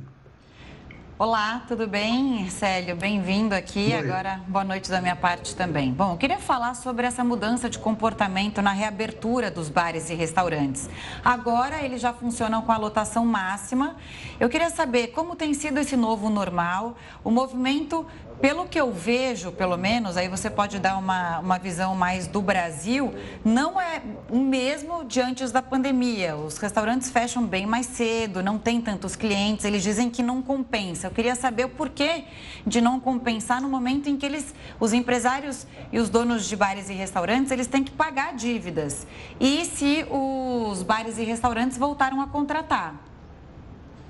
[1.24, 2.50] Olá, tudo bem?
[2.50, 3.94] Célio, bem-vindo aqui.
[3.94, 5.92] Agora, boa noite da minha parte também.
[5.92, 10.90] Bom, eu queria falar sobre essa mudança de comportamento na reabertura dos bares e restaurantes.
[11.24, 13.98] Agora, eles já funcionam com a lotação máxima.
[14.40, 18.04] Eu queria saber como tem sido esse novo normal, o movimento
[18.42, 22.42] pelo que eu vejo, pelo menos, aí você pode dar uma, uma visão mais do
[22.42, 23.14] Brasil,
[23.46, 26.36] não é o mesmo de antes da pandemia.
[26.36, 31.11] Os restaurantes fecham bem mais cedo, não tem tantos clientes, eles dizem que não compensa.
[31.12, 32.24] Eu queria saber o porquê
[32.66, 36.90] de não compensar no momento em que eles, os empresários e os donos de bares
[36.90, 39.06] e restaurantes, eles têm que pagar dívidas.
[39.38, 42.96] E se os bares e restaurantes voltaram a contratar?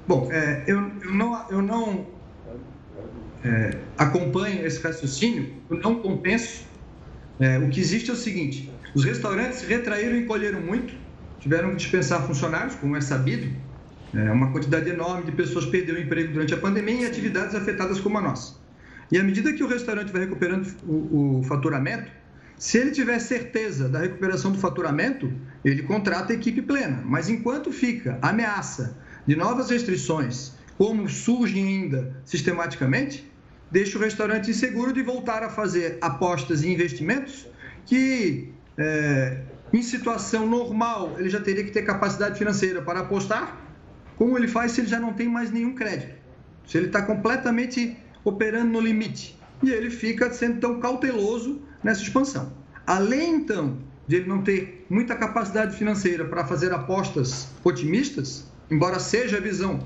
[0.08, 2.06] Bom, é, eu, eu, não, eu não
[3.44, 6.66] é, acompanho esse raciocínio, eu não compenso.
[7.40, 10.94] É, o que existe é o seguinte: os restaurantes retraíram e encolheram muito,
[11.40, 13.71] tiveram que dispensar funcionários, como é sabido.
[14.14, 18.00] É, uma quantidade enorme de pessoas perdeu o emprego durante a pandemia e atividades afetadas
[18.00, 18.56] como a nossa.
[19.12, 22.12] E à medida que o restaurante vai recuperando o, o faturamento,
[22.58, 25.34] se ele tiver certeza da recuperação do faturamento,
[25.66, 27.02] ele contrata a equipe plena.
[27.04, 33.30] Mas enquanto fica ameaça de novas restrições, como surgem ainda sistematicamente,
[33.72, 37.48] deixa o restaurante inseguro de voltar a fazer apostas e investimentos
[37.86, 39.42] que, é,
[39.74, 43.58] em situação normal, ele já teria que ter capacidade financeira para apostar,
[44.22, 46.14] como ele faz se ele já não tem mais nenhum crédito,
[46.68, 49.36] se ele está completamente operando no limite.
[49.64, 52.54] E ele fica sendo tão cauteloso nessa expansão.
[52.86, 59.38] Além, então, de ele não ter muita capacidade financeira para fazer apostas otimistas, embora seja
[59.38, 59.80] a visão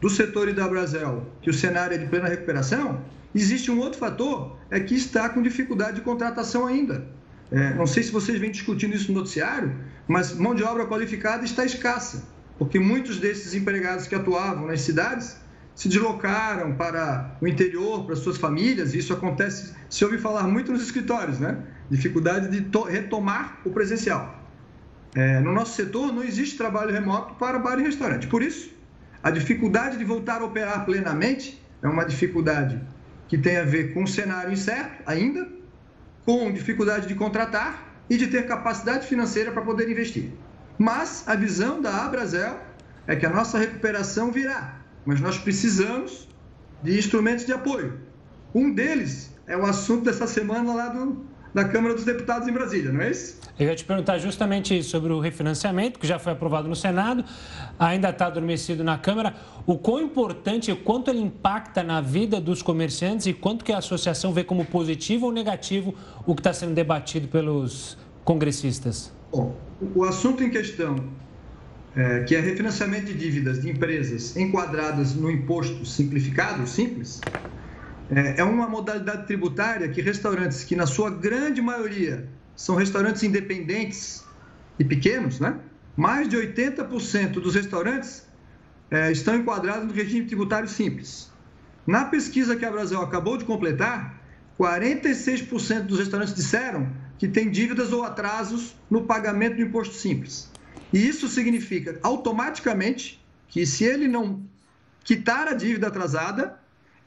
[0.00, 2.98] do setor e da Brasil que o cenário é de plena recuperação,
[3.34, 7.06] Existe um outro fator, é que está com dificuldade de contratação ainda.
[7.50, 9.74] É, não sei se vocês vêm discutindo isso no noticiário,
[10.08, 12.24] mas mão de obra qualificada está escassa,
[12.58, 15.36] porque muitos desses empregados que atuavam nas cidades
[15.74, 20.70] se deslocaram para o interior, para suas famílias, e isso acontece, se ouve falar muito
[20.70, 21.58] nos escritórios, né?
[21.90, 24.40] Dificuldade de retomar o presencial.
[25.14, 28.26] É, no nosso setor não existe trabalho remoto para bar e restaurante.
[28.26, 28.70] Por isso,
[29.22, 32.80] a dificuldade de voltar a operar plenamente é uma dificuldade
[33.28, 35.48] que tem a ver com o cenário incerto ainda,
[36.24, 40.32] com dificuldade de contratar e de ter capacidade financeira para poder investir.
[40.82, 42.58] Mas a visão da Abrazel
[43.06, 46.26] é que a nossa recuperação virá, mas nós precisamos
[46.82, 48.00] de instrumentos de apoio.
[48.52, 52.90] Um deles é o assunto dessa semana lá do, da Câmara dos Deputados em Brasília,
[52.90, 53.38] não é isso?
[53.56, 57.24] Eu ia te perguntar justamente sobre o refinanciamento, que já foi aprovado no Senado,
[57.78, 59.36] ainda está adormecido na Câmara.
[59.64, 63.78] O quão importante, o quanto ele impacta na vida dos comerciantes e quanto que a
[63.78, 65.94] associação vê como positivo ou negativo
[66.26, 69.21] o que está sendo debatido pelos congressistas?
[69.32, 69.58] Bom,
[69.94, 70.94] o assunto em questão,
[71.96, 77.18] é, que é refinanciamento de dívidas de empresas enquadradas no imposto simplificado, simples,
[78.10, 84.22] é, é uma modalidade tributária que restaurantes que, na sua grande maioria, são restaurantes independentes
[84.78, 85.58] e pequenos, né?
[85.96, 88.26] Mais de 80% dos restaurantes
[88.90, 91.32] é, estão enquadrados no regime tributário simples.
[91.86, 94.20] Na pesquisa que a Brasil acabou de completar,
[94.58, 96.86] 46% dos restaurantes disseram
[97.18, 100.50] que têm dívidas ou atrasos no pagamento do imposto simples.
[100.92, 104.42] E isso significa automaticamente que se ele não
[105.04, 106.58] quitar a dívida atrasada,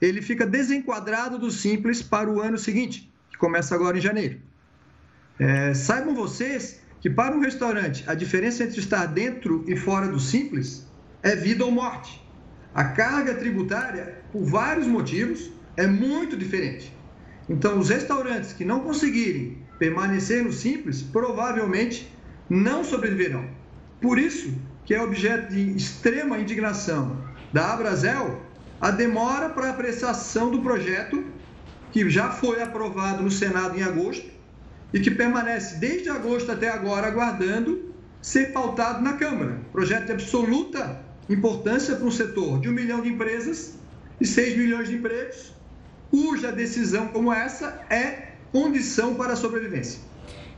[0.02, 4.40] ele fica desenquadrado do simples para o ano seguinte, que começa agora em janeiro.
[5.40, 10.20] É, saibam vocês que para um restaurante a diferença entre estar dentro e fora do
[10.20, 10.88] simples
[11.22, 12.24] é vida ou morte.
[12.74, 16.94] A carga tributária, por vários motivos, é muito diferente.
[17.48, 22.12] Então, os restaurantes que não conseguirem permanecer no simples provavelmente
[22.50, 23.50] não sobreviverão.
[24.02, 24.54] Por isso
[24.86, 28.42] que é objeto de extrema indignação da Abrazel
[28.80, 31.24] a demora para apreciação do projeto
[31.92, 34.30] que já foi aprovado no Senado em agosto
[34.94, 39.62] e que permanece desde agosto até agora aguardando ser pautado na Câmara.
[39.72, 43.80] Projeto de absoluta importância para um setor de um milhão de empresas
[44.20, 45.54] e 6 milhões de empregos,
[46.10, 48.25] cuja decisão como essa é
[48.56, 50.00] condição para a sobrevivência.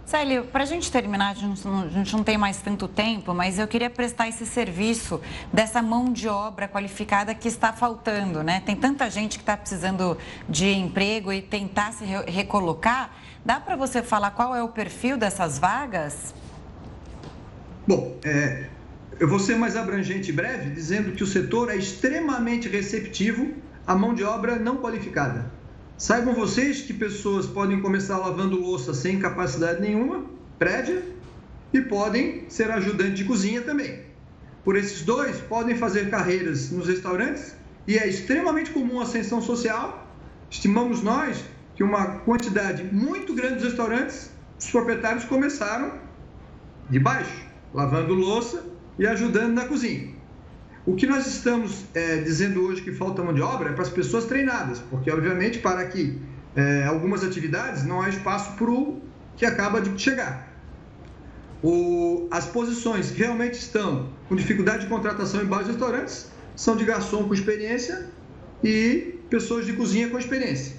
[0.06, 3.34] Célio, para a gente terminar, a gente, não, a gente, não, tem mais tanto tempo,
[3.34, 5.20] mas eu queria prestar esse serviço
[5.52, 8.62] dessa mão de obra qualificada que está faltando, né?
[8.64, 10.16] Tem tanta gente que está precisando
[10.48, 13.18] de emprego e tentar se recolocar.
[13.44, 16.36] Dá para você falar qual é o perfil dessas vagas?
[17.88, 18.68] Bom, é,
[19.20, 23.56] eu vou ser mais abrangente e breve, dizendo que o setor é extremamente receptivo
[23.88, 25.58] à mão de obra não qualificada.
[25.98, 30.26] Saibam vocês que pessoas podem começar lavando louça sem capacidade nenhuma,
[30.60, 31.04] prédia,
[31.74, 34.02] e podem ser ajudante de cozinha também.
[34.64, 37.56] Por esses dois, podem fazer carreiras nos restaurantes
[37.88, 40.08] e é extremamente comum a ascensão social.
[40.52, 41.44] Estimamos nós
[41.76, 44.30] que uma quantidade muito grande de restaurantes,
[44.60, 45.94] os proprietários começaram
[46.92, 48.64] de baixo, lavando louça
[49.00, 50.17] e ajudando na cozinha.
[50.88, 53.89] O que nós estamos é, dizendo hoje que falta mão de obra é para as
[53.89, 56.17] pessoas treinadas, porque, obviamente, para que
[56.56, 59.02] é, algumas atividades não há espaço para o
[59.36, 60.47] que acaba de chegar.
[61.62, 66.86] O, as posições que realmente estão com dificuldade de contratação em vários restaurantes são de
[66.86, 68.08] garçom com experiência
[68.63, 70.78] e pessoas de cozinha com experiência.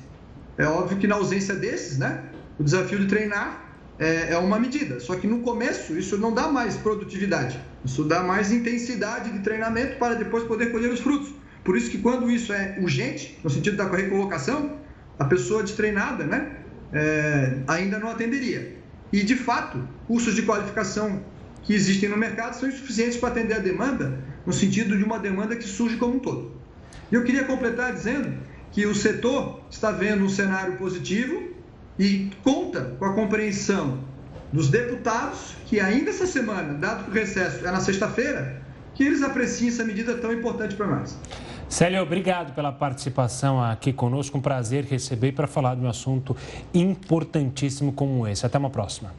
[0.56, 2.24] É óbvio que na ausência desses, né,
[2.58, 3.67] o desafio de treinar
[3.98, 5.00] é, é uma medida.
[5.00, 9.96] Só que no começo isso não dá mais produtividade, isso dá mais intensidade de treinamento
[9.98, 11.32] para depois poder colher os frutos.
[11.64, 14.78] Por isso que quando isso é urgente, no sentido da recolocação,
[15.18, 16.52] a pessoa destreinada, né,
[16.92, 18.76] é, ainda não atenderia.
[19.12, 21.22] E de fato, cursos de qualificação
[21.62, 25.56] que existem no mercado são insuficientes para atender a demanda, no sentido de uma demanda
[25.56, 26.52] que surge como um todo.
[27.10, 28.32] E eu queria completar dizendo
[28.70, 31.48] que o setor está vendo um cenário positivo
[31.98, 33.98] e conta com a compreensão
[34.52, 38.62] dos deputados que ainda essa semana, dado que o recesso é na sexta-feira,
[38.94, 41.16] que eles apreciem essa medida tão importante para nós.
[41.68, 44.38] Célio, obrigado pela participação aqui conosco.
[44.38, 46.34] Um prazer receber para falar de um assunto
[46.72, 48.46] importantíssimo como esse.
[48.46, 49.12] Até uma próxima.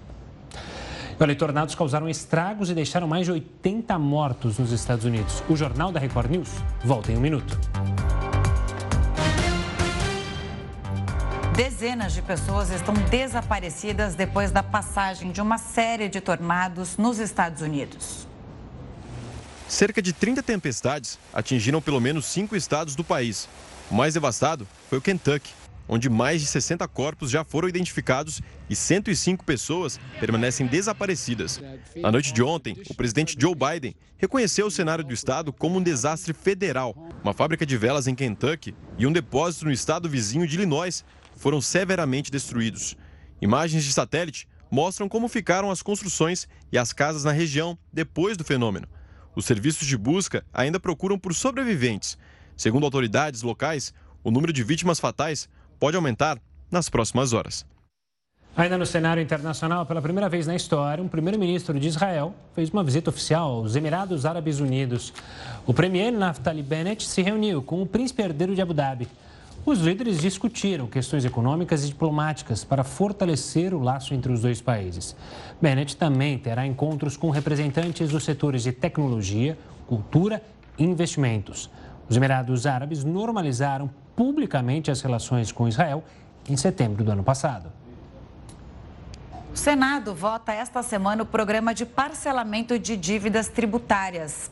[1.19, 5.43] Olha, tornados causaram estragos e deixaram mais de 80 mortos nos Estados Unidos.
[5.49, 6.49] O Jornal da Record News
[6.83, 7.59] volta em um minuto.
[11.59, 17.61] Dezenas de pessoas estão desaparecidas depois da passagem de uma série de tornados nos Estados
[17.61, 18.25] Unidos.
[19.67, 23.49] Cerca de 30 tempestades atingiram pelo menos cinco estados do país.
[23.91, 25.51] O mais devastado foi o Kentucky,
[25.85, 31.59] onde mais de 60 corpos já foram identificados e 105 pessoas permanecem desaparecidas.
[31.97, 35.83] Na noite de ontem, o presidente Joe Biden reconheceu o cenário do estado como um
[35.83, 36.95] desastre federal.
[37.21, 41.03] Uma fábrica de velas em Kentucky e um depósito no estado vizinho de Illinois
[41.39, 42.95] foram severamente destruídos.
[43.41, 48.43] Imagens de satélite mostram como ficaram as construções e as casas na região depois do
[48.43, 48.87] fenômeno.
[49.35, 52.17] Os serviços de busca ainda procuram por sobreviventes.
[52.57, 55.47] Segundo autoridades locais, o número de vítimas fatais
[55.79, 56.37] pode aumentar
[56.69, 57.65] nas próximas horas.
[58.57, 62.83] Ainda no cenário internacional, pela primeira vez na história, um primeiro-ministro de Israel fez uma
[62.83, 65.13] visita oficial aos Emirados Árabes Unidos.
[65.65, 69.07] O premier Naftali Bennett se reuniu com o príncipe herdeiro de Abu Dhabi.
[69.69, 75.15] Os líderes discutiram questões econômicas e diplomáticas para fortalecer o laço entre os dois países.
[75.61, 80.41] Bennett também terá encontros com representantes dos setores de tecnologia, cultura
[80.75, 81.69] e investimentos.
[82.09, 86.03] Os Emirados Árabes normalizaram publicamente as relações com Israel
[86.49, 87.71] em setembro do ano passado.
[89.53, 94.49] O Senado vota esta semana o programa de parcelamento de dívidas tributárias.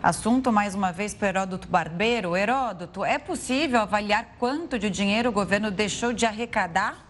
[0.00, 2.36] Assunto mais uma vez para Heródoto Barbeiro.
[2.36, 7.04] Heródoto, é possível avaliar quanto de dinheiro o governo deixou de arrecadar?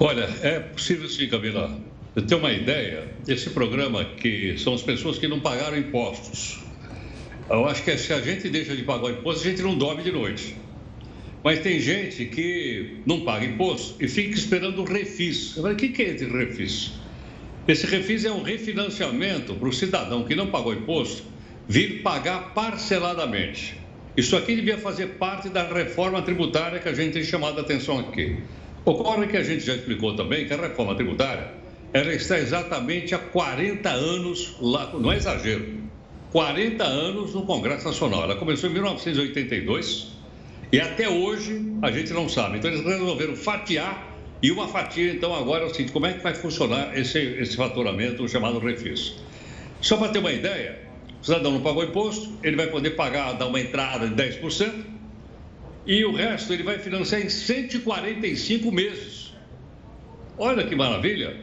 [0.00, 1.78] Olha, é possível sim, Camila.
[2.16, 6.60] Eu tenho uma ideia, esse programa que são as pessoas que não pagaram impostos.
[7.48, 10.10] Eu acho que se a gente deixa de pagar imposto, a gente não dorme de
[10.10, 10.56] noite.
[11.44, 15.52] Mas tem gente que não paga imposto e fica esperando o refis.
[15.52, 16.99] Falei, o que é esse refis?
[17.70, 21.22] Esse refis é um refinanciamento para o cidadão que não pagou imposto
[21.68, 23.78] vir pagar parceladamente.
[24.16, 28.00] Isso aqui devia fazer parte da reforma tributária que a gente tem chamado a atenção
[28.00, 28.38] aqui.
[28.84, 31.52] Ocorre que a gente já explicou também que a reforma tributária
[31.92, 35.64] ela está exatamente há 40 anos lá, não é exagero,
[36.32, 38.24] 40 anos no Congresso Nacional.
[38.24, 40.08] Ela começou em 1982
[40.72, 42.58] e até hoje a gente não sabe.
[42.58, 44.09] Então eles resolveram fatiar
[44.42, 47.56] e uma fatia, então, agora é o seguinte: como é que vai funcionar esse, esse
[47.56, 49.16] faturamento chamado refis?
[49.80, 50.78] Só para ter uma ideia,
[51.20, 54.72] o cidadão não pagou imposto, ele vai poder pagar, dar uma entrada de 10%,
[55.86, 59.34] e o resto ele vai financiar em 145 meses.
[60.38, 61.36] Olha que maravilha!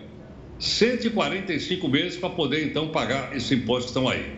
[0.59, 4.37] 145 meses para poder, então, pagar esses impostos que estão aí.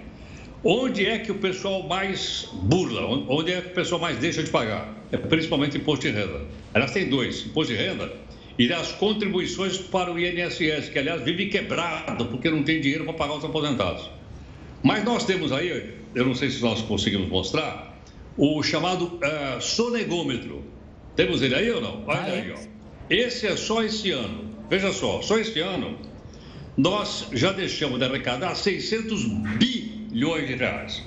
[0.62, 3.06] Onde é que o pessoal mais burla?
[3.30, 4.94] Onde é que o pessoal mais deixa de pagar?
[5.10, 6.42] É principalmente imposto de renda.
[6.74, 8.12] Aliás, tem dois: imposto de renda
[8.60, 13.14] e as contribuições para o INSS, que aliás vive quebrado porque não tem dinheiro para
[13.14, 14.10] pagar os aposentados.
[14.84, 17.98] Mas nós temos aí, eu não sei se nós conseguimos mostrar,
[18.36, 20.62] o chamado uh, sonegômetro.
[21.16, 22.04] Temos ele aí ou não?
[22.06, 22.60] Olha aí, ó.
[23.10, 24.50] Esse é só esse ano.
[24.70, 25.98] Veja só, só este ano
[26.78, 29.26] nós já deixamos de arrecadar 600
[29.58, 31.04] bilhões de reais.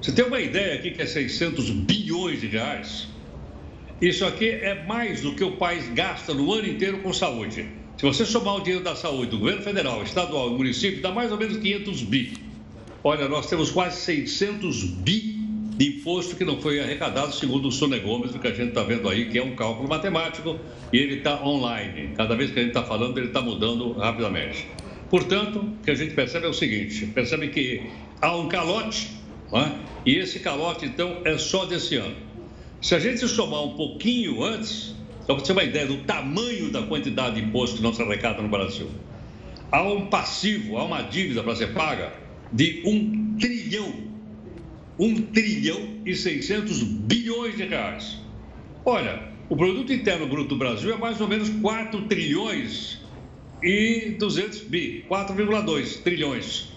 [0.00, 3.08] Você tem uma ideia aqui que é 600 bilhões de reais?
[4.02, 7.68] Isso aqui é mais do que o país gasta no ano inteiro com saúde.
[7.96, 11.30] Se você somar o dinheiro da saúde do governo federal, estadual e município, dá mais
[11.30, 12.32] ou menos 500 bi.
[13.04, 15.36] Olha, nós temos quase 600 bi
[15.76, 19.28] de imposto que não foi arrecadado, segundo o sonegômetro que a gente está vendo aí,
[19.28, 20.58] que é um cálculo matemático
[20.92, 22.10] e ele está online.
[22.16, 24.66] Cada vez que a gente está falando, ele está mudando rapidamente.
[25.08, 27.82] Portanto, o que a gente percebe é o seguinte: percebe que
[28.20, 29.12] há um calote,
[29.52, 29.70] é?
[30.04, 32.31] e esse calote, então, é só desse ano.
[32.82, 34.92] Se a gente somar um pouquinho antes,
[35.24, 38.02] só para você ter uma ideia do tamanho da quantidade de imposto que não se
[38.02, 38.90] arrecada no Brasil,
[39.70, 42.12] há um passivo, há uma dívida para ser paga
[42.52, 43.94] de um trilhão,
[44.98, 48.18] 1 trilhão e 600 bilhões de reais.
[48.84, 52.98] Olha, o produto interno bruto do Brasil é mais ou menos 4 trilhões
[53.62, 56.72] e 200 bi, 4,2 trilhões.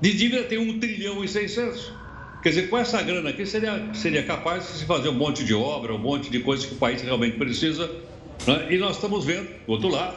[0.00, 1.99] De dívida tem 1 trilhão e 600.
[2.42, 5.52] Quer dizer, com essa grana aqui seria, seria capaz de se fazer um monte de
[5.52, 7.90] obra, um monte de coisas que o país realmente precisa.
[8.46, 8.68] Né?
[8.70, 10.16] E nós estamos vendo, do outro lado,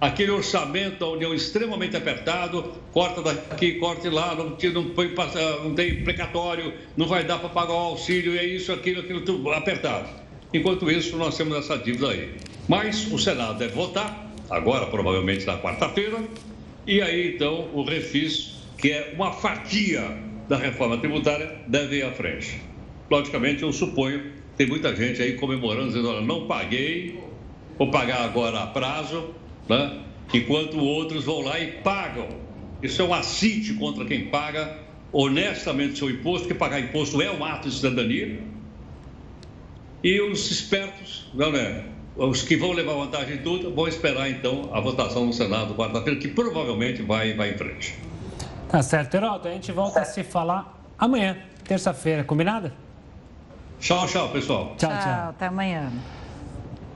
[0.00, 6.74] aquele orçamento da União extremamente apertado, corta daqui, corta lá, não, não, não tem precatório,
[6.96, 10.08] não vai dar para pagar o auxílio, é isso, aquilo, aquilo, tudo apertado.
[10.52, 12.34] Enquanto isso, nós temos essa dívida aí.
[12.68, 16.22] Mas o Senado deve votar, agora provavelmente na quarta-feira,
[16.86, 22.12] e aí então o refis, que é uma fatia da reforma tributária, deve ir à
[22.12, 22.60] frente.
[23.10, 27.20] Logicamente, eu suponho, tem muita gente aí comemorando, dizendo, olha, não paguei,
[27.78, 29.30] vou pagar agora a prazo,
[29.68, 30.00] né?
[30.32, 32.28] enquanto outros vão lá e pagam.
[32.82, 34.78] Isso é um assinte contra quem paga
[35.12, 38.40] honestamente seu imposto, que pagar imposto é um ato de cidadania.
[40.02, 41.84] E os espertos, não é?
[42.16, 46.18] Os que vão levar vantagem em tudo, vão esperar então a votação no Senado quarta-feira,
[46.18, 47.94] que provavelmente vai, vai em frente.
[48.74, 49.46] Tá certo, Heraldo.
[49.46, 52.72] A gente volta a se falar amanhã, terça-feira, combinado?
[53.78, 54.74] Tchau, tchau, pessoal.
[54.76, 55.00] Tchau, tchau.
[55.00, 55.92] tchau até amanhã.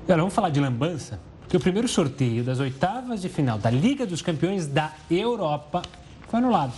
[0.02, 1.20] Agora, vamos falar de lambança?
[1.48, 5.82] que o primeiro sorteio das oitavas de final da Liga dos Campeões da Europa
[6.28, 6.72] foi anulado.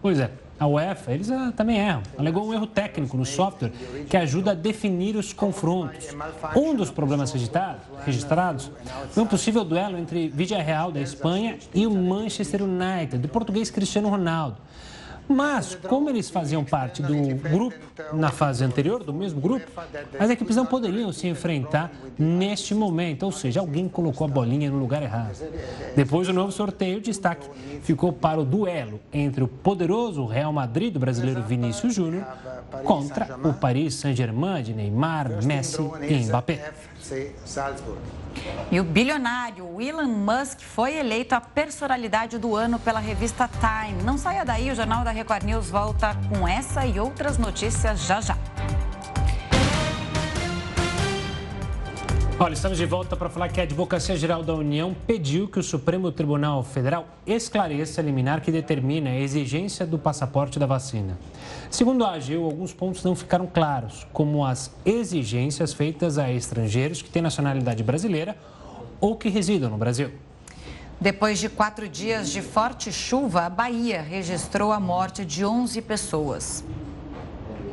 [0.00, 2.02] Pois é, a UEFA, eles ah, também erram.
[2.16, 3.70] Alegou um erro técnico no software
[4.08, 6.08] que ajuda a definir os confrontos.
[6.54, 8.70] Um dos problemas registrados
[9.10, 14.08] foi um possível duelo entre Villarreal da Espanha e o Manchester United, do português Cristiano
[14.08, 14.56] Ronaldo.
[15.28, 17.14] Mas, como eles faziam parte do
[17.50, 17.76] grupo
[18.12, 19.66] na fase anterior, do mesmo grupo,
[20.18, 24.78] as equipes não poderiam se enfrentar neste momento, ou seja, alguém colocou a bolinha no
[24.78, 25.36] lugar errado.
[25.94, 27.48] Depois do novo sorteio, o destaque
[27.82, 32.24] ficou para o duelo entre o poderoso Real Madrid do brasileiro Vinícius Júnior
[32.84, 36.72] contra o Paris Saint-Germain de Neymar, Messi e Mbappé.
[38.70, 44.02] E o bilionário Elon Musk foi eleito a personalidade do ano pela revista Time.
[44.02, 48.20] Não saia daí, o Jornal da Record News volta com essa e outras notícias já
[48.20, 48.36] já.
[52.38, 55.62] Olha, estamos de volta para falar que a Advocacia Geral da União pediu que o
[55.62, 61.18] Supremo Tribunal Federal esclareça a liminar que determina a exigência do passaporte da vacina.
[61.70, 67.08] Segundo a AGU, alguns pontos não ficaram claros, como as exigências feitas a estrangeiros que
[67.08, 68.36] têm nacionalidade brasileira
[69.00, 70.10] ou que residam no Brasil.
[71.00, 76.62] Depois de quatro dias de forte chuva, a Bahia registrou a morte de 11 pessoas.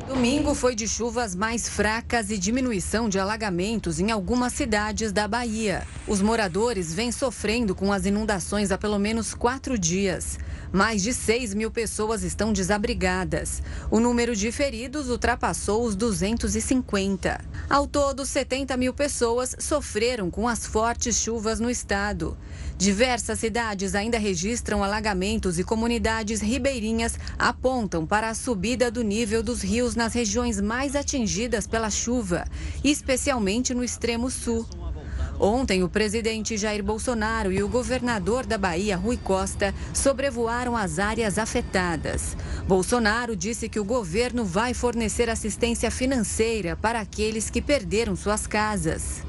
[0.08, 5.88] Domingo foi de chuvas mais fracas e diminuição de alagamentos em algumas cidades da Bahia.
[6.06, 10.38] Os moradores vêm sofrendo com as inundações há pelo menos quatro dias.
[10.74, 13.64] Mais de 6 mil pessoas estão desabrigadas.
[13.89, 17.39] O número de feridos ultrapassou os 250.
[17.70, 22.38] Ao todo, 70 mil pessoas sofreram com as fortes chuvas no estado.
[22.84, 29.62] Diversas cidades ainda registram alagamentos e comunidades ribeirinhas apontam para a subida do nível dos
[29.62, 32.44] rios nas regiões mais atingidas pela chuva,
[32.84, 34.68] especialmente no extremo sul.
[35.40, 41.38] Ontem, o presidente Jair Bolsonaro e o governador da Bahia, Rui Costa, sobrevoaram as áreas
[41.38, 42.36] afetadas.
[42.68, 49.24] Bolsonaro disse que o governo vai fornecer assistência financeira para aqueles que perderam suas casas.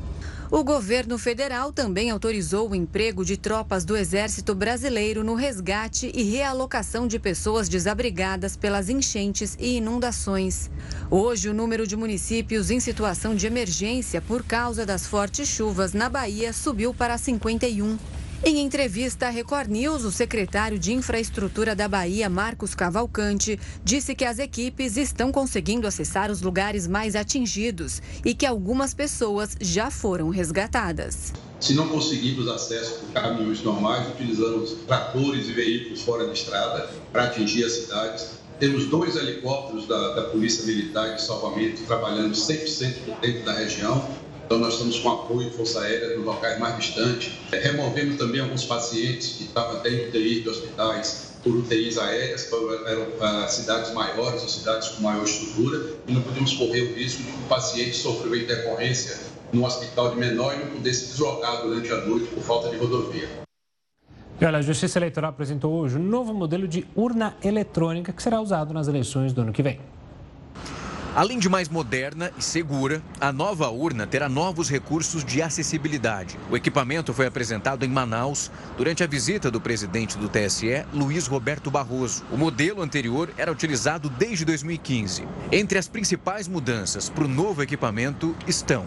[0.54, 6.22] O governo federal também autorizou o emprego de tropas do Exército Brasileiro no resgate e
[6.22, 10.70] realocação de pessoas desabrigadas pelas enchentes e inundações.
[11.10, 16.08] Hoje, o número de municípios em situação de emergência por causa das fortes chuvas na
[16.08, 17.98] Bahia subiu para 51.
[18.42, 24.24] Em entrevista à Record News, o secretário de Infraestrutura da Bahia, Marcos Cavalcante, disse que
[24.24, 30.28] as equipes estão conseguindo acessar os lugares mais atingidos e que algumas pessoas já foram
[30.28, 31.32] resgatadas.
[31.60, 37.24] Se não conseguirmos acesso por caminhões normais, utilizamos tratores e veículos fora de estrada para
[37.24, 38.28] atingir as cidades.
[38.58, 44.06] Temos dois helicópteros da, da Polícia Militar de salvamento trabalhando 100% dentro da região
[44.44, 47.32] então, nós estamos com apoio Força Aérea nos locais mais distantes.
[47.50, 52.48] É, removemos também alguns pacientes que estavam dentro de UTIs de hospitais por UTIs aéreas
[53.18, 57.32] para cidades maiores ou cidades com maior estrutura e não podemos correr o risco de
[57.32, 59.18] que o paciente sofreu intercorrência
[59.52, 62.76] no hospital de menor e não poder se deslocar durante a noite por falta de
[62.76, 63.28] rodovia.
[64.40, 68.72] olha, a Justiça Eleitoral apresentou hoje um novo modelo de urna eletrônica que será usado
[68.72, 69.78] nas eleições do ano que vem.
[71.16, 76.36] Além de mais moderna e segura, a nova urna terá novos recursos de acessibilidade.
[76.50, 81.70] O equipamento foi apresentado em Manaus durante a visita do presidente do TSE, Luiz Roberto
[81.70, 82.24] Barroso.
[82.32, 85.24] O modelo anterior era utilizado desde 2015.
[85.52, 88.84] Entre as principais mudanças para o novo equipamento estão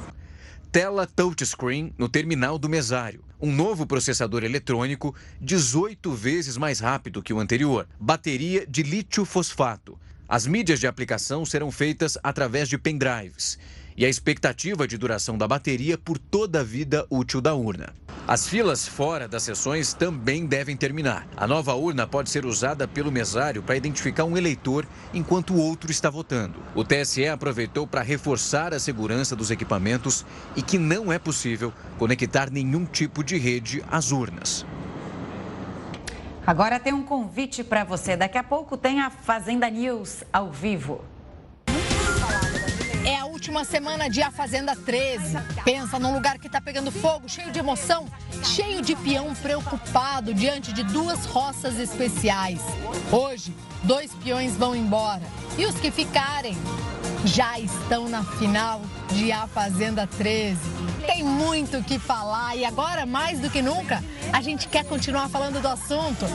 [0.69, 7.33] tela touchscreen no terminal do mesário, um novo processador eletrônico 18 vezes mais rápido que
[7.33, 9.97] o anterior, bateria de lítio fosfato
[10.27, 13.57] as mídias de aplicação serão feitas através de pendrives
[13.95, 17.95] e a expectativa de duração da bateria por toda a vida útil da urna.
[18.27, 21.25] As filas fora das sessões também devem terminar.
[21.35, 25.89] A nova urna pode ser usada pelo mesário para identificar um eleitor enquanto o outro
[25.89, 26.61] está votando.
[26.75, 30.25] O TSE aproveitou para reforçar a segurança dos equipamentos
[30.57, 34.65] e que não é possível conectar nenhum tipo de rede às urnas.
[36.47, 38.15] Agora tem um convite para você.
[38.15, 41.03] Daqui a pouco tem a Fazenda News ao vivo.
[43.05, 45.35] É a última semana de A Fazenda 13.
[45.65, 48.07] Pensa num lugar que está pegando fogo, cheio de emoção,
[48.45, 52.61] cheio de peão preocupado diante de duas roças especiais.
[53.11, 55.23] Hoje, dois peões vão embora.
[55.57, 56.55] E os que ficarem
[57.25, 58.79] já estão na final
[59.09, 60.57] de A Fazenda 13
[61.07, 64.03] tem muito o que falar e agora, mais do que nunca,
[64.33, 66.25] a gente quer continuar falando do assunto.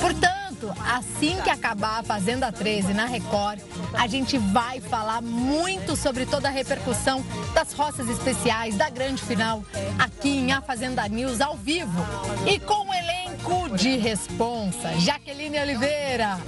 [0.00, 3.58] Portanto, assim que acabar a Fazenda 13 na Record,
[3.94, 7.24] a gente vai falar muito sobre toda a repercussão
[7.54, 9.64] das roças especiais, da grande final,
[9.98, 11.98] aqui em A Fazenda News ao vivo.
[12.46, 16.38] E com o elenco de responsa, Jaqueline Oliveira.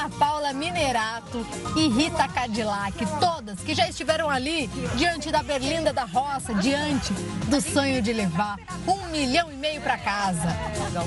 [0.00, 1.46] Ana Paula Minerato
[1.76, 7.12] e Rita Cadillac, todas que já estiveram ali diante da Berlinda da Roça, diante
[7.48, 10.56] do sonho de levar um milhão e meio para casa.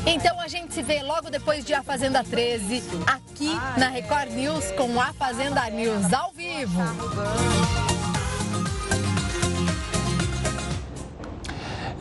[0.06, 4.72] Então a gente se vê logo depois de A Fazenda 13, aqui na Record News
[4.78, 6.80] com A Fazenda News ao vivo.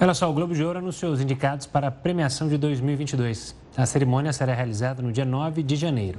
[0.02, 3.54] Olha só, o Globo de Ouro anunciou os indicados para a premiação de 2022.
[3.76, 6.18] A cerimônia será realizada no dia 9 de janeiro.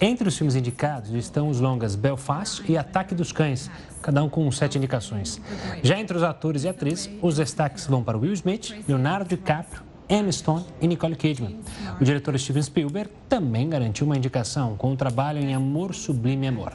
[0.00, 3.68] Entre os filmes indicados estão os longas Belfast e Ataque dos Cães,
[4.00, 5.40] cada um com sete indicações.
[5.82, 10.30] Já entre os atores e atrizes, os destaques vão para Will Smith, Leonardo DiCaprio, Emma
[10.30, 11.58] Stone e Nicole Kidman.
[12.00, 16.74] O diretor Steven Spielberg também garantiu uma indicação com o trabalho em Amor Sublime Amor.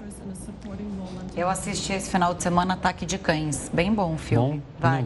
[1.34, 3.72] Eu assisti esse final de semana Ataque de Cães.
[3.74, 4.58] Bem bom o filme.
[4.58, 5.06] Bom, Vai.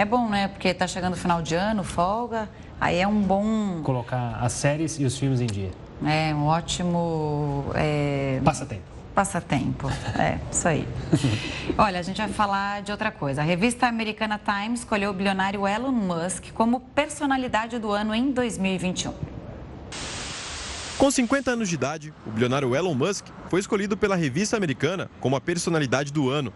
[0.00, 0.48] É bom, né?
[0.48, 2.48] Porque tá chegando o final de ano, folga.
[2.80, 3.82] Aí é um bom.
[3.82, 5.70] Colocar as séries e os filmes em dia.
[6.02, 7.66] É, um ótimo.
[7.74, 8.40] É...
[8.42, 8.82] Passatempo.
[9.14, 9.90] Passatempo.
[10.18, 10.88] É, isso aí.
[11.76, 13.42] Olha, a gente vai falar de outra coisa.
[13.42, 19.12] A revista americana Times escolheu o bilionário Elon Musk como personalidade do ano em 2021.
[20.96, 25.36] Com 50 anos de idade, o bilionário Elon Musk foi escolhido pela revista americana como
[25.36, 26.50] a personalidade do ano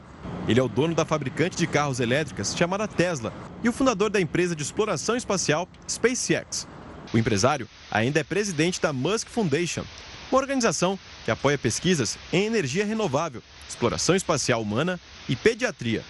[0.47, 4.21] ele é o dono da fabricante de carros elétricas chamada Tesla e o fundador da
[4.21, 6.67] empresa de exploração espacial SpaceX.
[7.13, 9.85] O empresário ainda é presidente da Musk Foundation,
[10.31, 14.99] uma organização que apoia pesquisas em energia renovável, exploração espacial humana
[15.29, 16.03] e pediatria.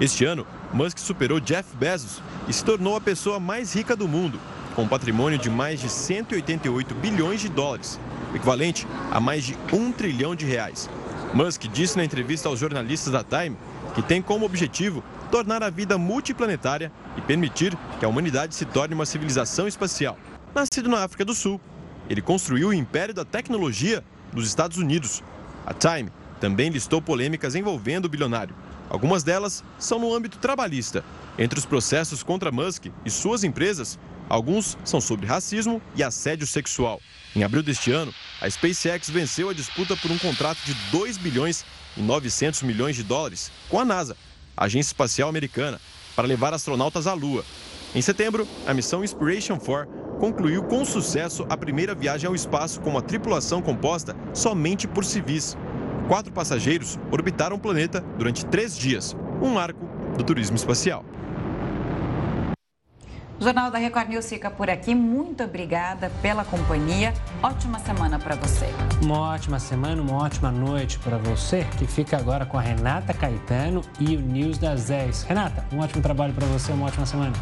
[0.00, 4.38] Este ano, Musk superou Jeff Bezos e se tornou a pessoa mais rica do mundo,
[4.74, 7.98] com um patrimônio de mais de 188 bilhões de dólares,
[8.34, 10.88] equivalente a mais de um trilhão de reais.
[11.32, 13.56] Musk disse na entrevista aos jornalistas da Time
[13.94, 18.94] que tem como objetivo tornar a vida multiplanetária e permitir que a humanidade se torne
[18.94, 20.18] uma civilização espacial.
[20.52, 21.60] Nascido na África do Sul,
[22.08, 24.02] ele construiu o império da tecnologia
[24.32, 25.22] dos Estados Unidos.
[25.64, 26.10] A Time
[26.40, 28.54] também listou polêmicas envolvendo o bilionário.
[28.88, 31.04] Algumas delas são no âmbito trabalhista.
[31.38, 37.00] Entre os processos contra Musk e suas empresas, alguns são sobre racismo e assédio sexual.
[37.34, 41.64] Em abril deste ano, a SpaceX venceu a disputa por um contrato de 2 bilhões
[41.96, 44.16] e 900 milhões de dólares com a NASA,
[44.56, 45.80] a agência espacial americana,
[46.16, 47.44] para levar astronautas à Lua.
[47.94, 52.90] Em setembro, a missão Inspiration 4 concluiu com sucesso a primeira viagem ao espaço com
[52.90, 55.56] uma tripulação composta somente por civis.
[56.08, 61.04] Quatro passageiros orbitaram o planeta durante três dias, um marco do turismo espacial.
[63.40, 64.94] O Jornal da Record News fica por aqui.
[64.94, 67.14] Muito obrigada pela companhia.
[67.42, 68.66] Ótima semana para você.
[69.02, 73.80] Uma ótima semana, uma ótima noite para você, que fica agora com a Renata Caetano
[73.98, 75.22] e o News das 10.
[75.22, 77.32] Renata, um ótimo trabalho para você, uma ótima semana.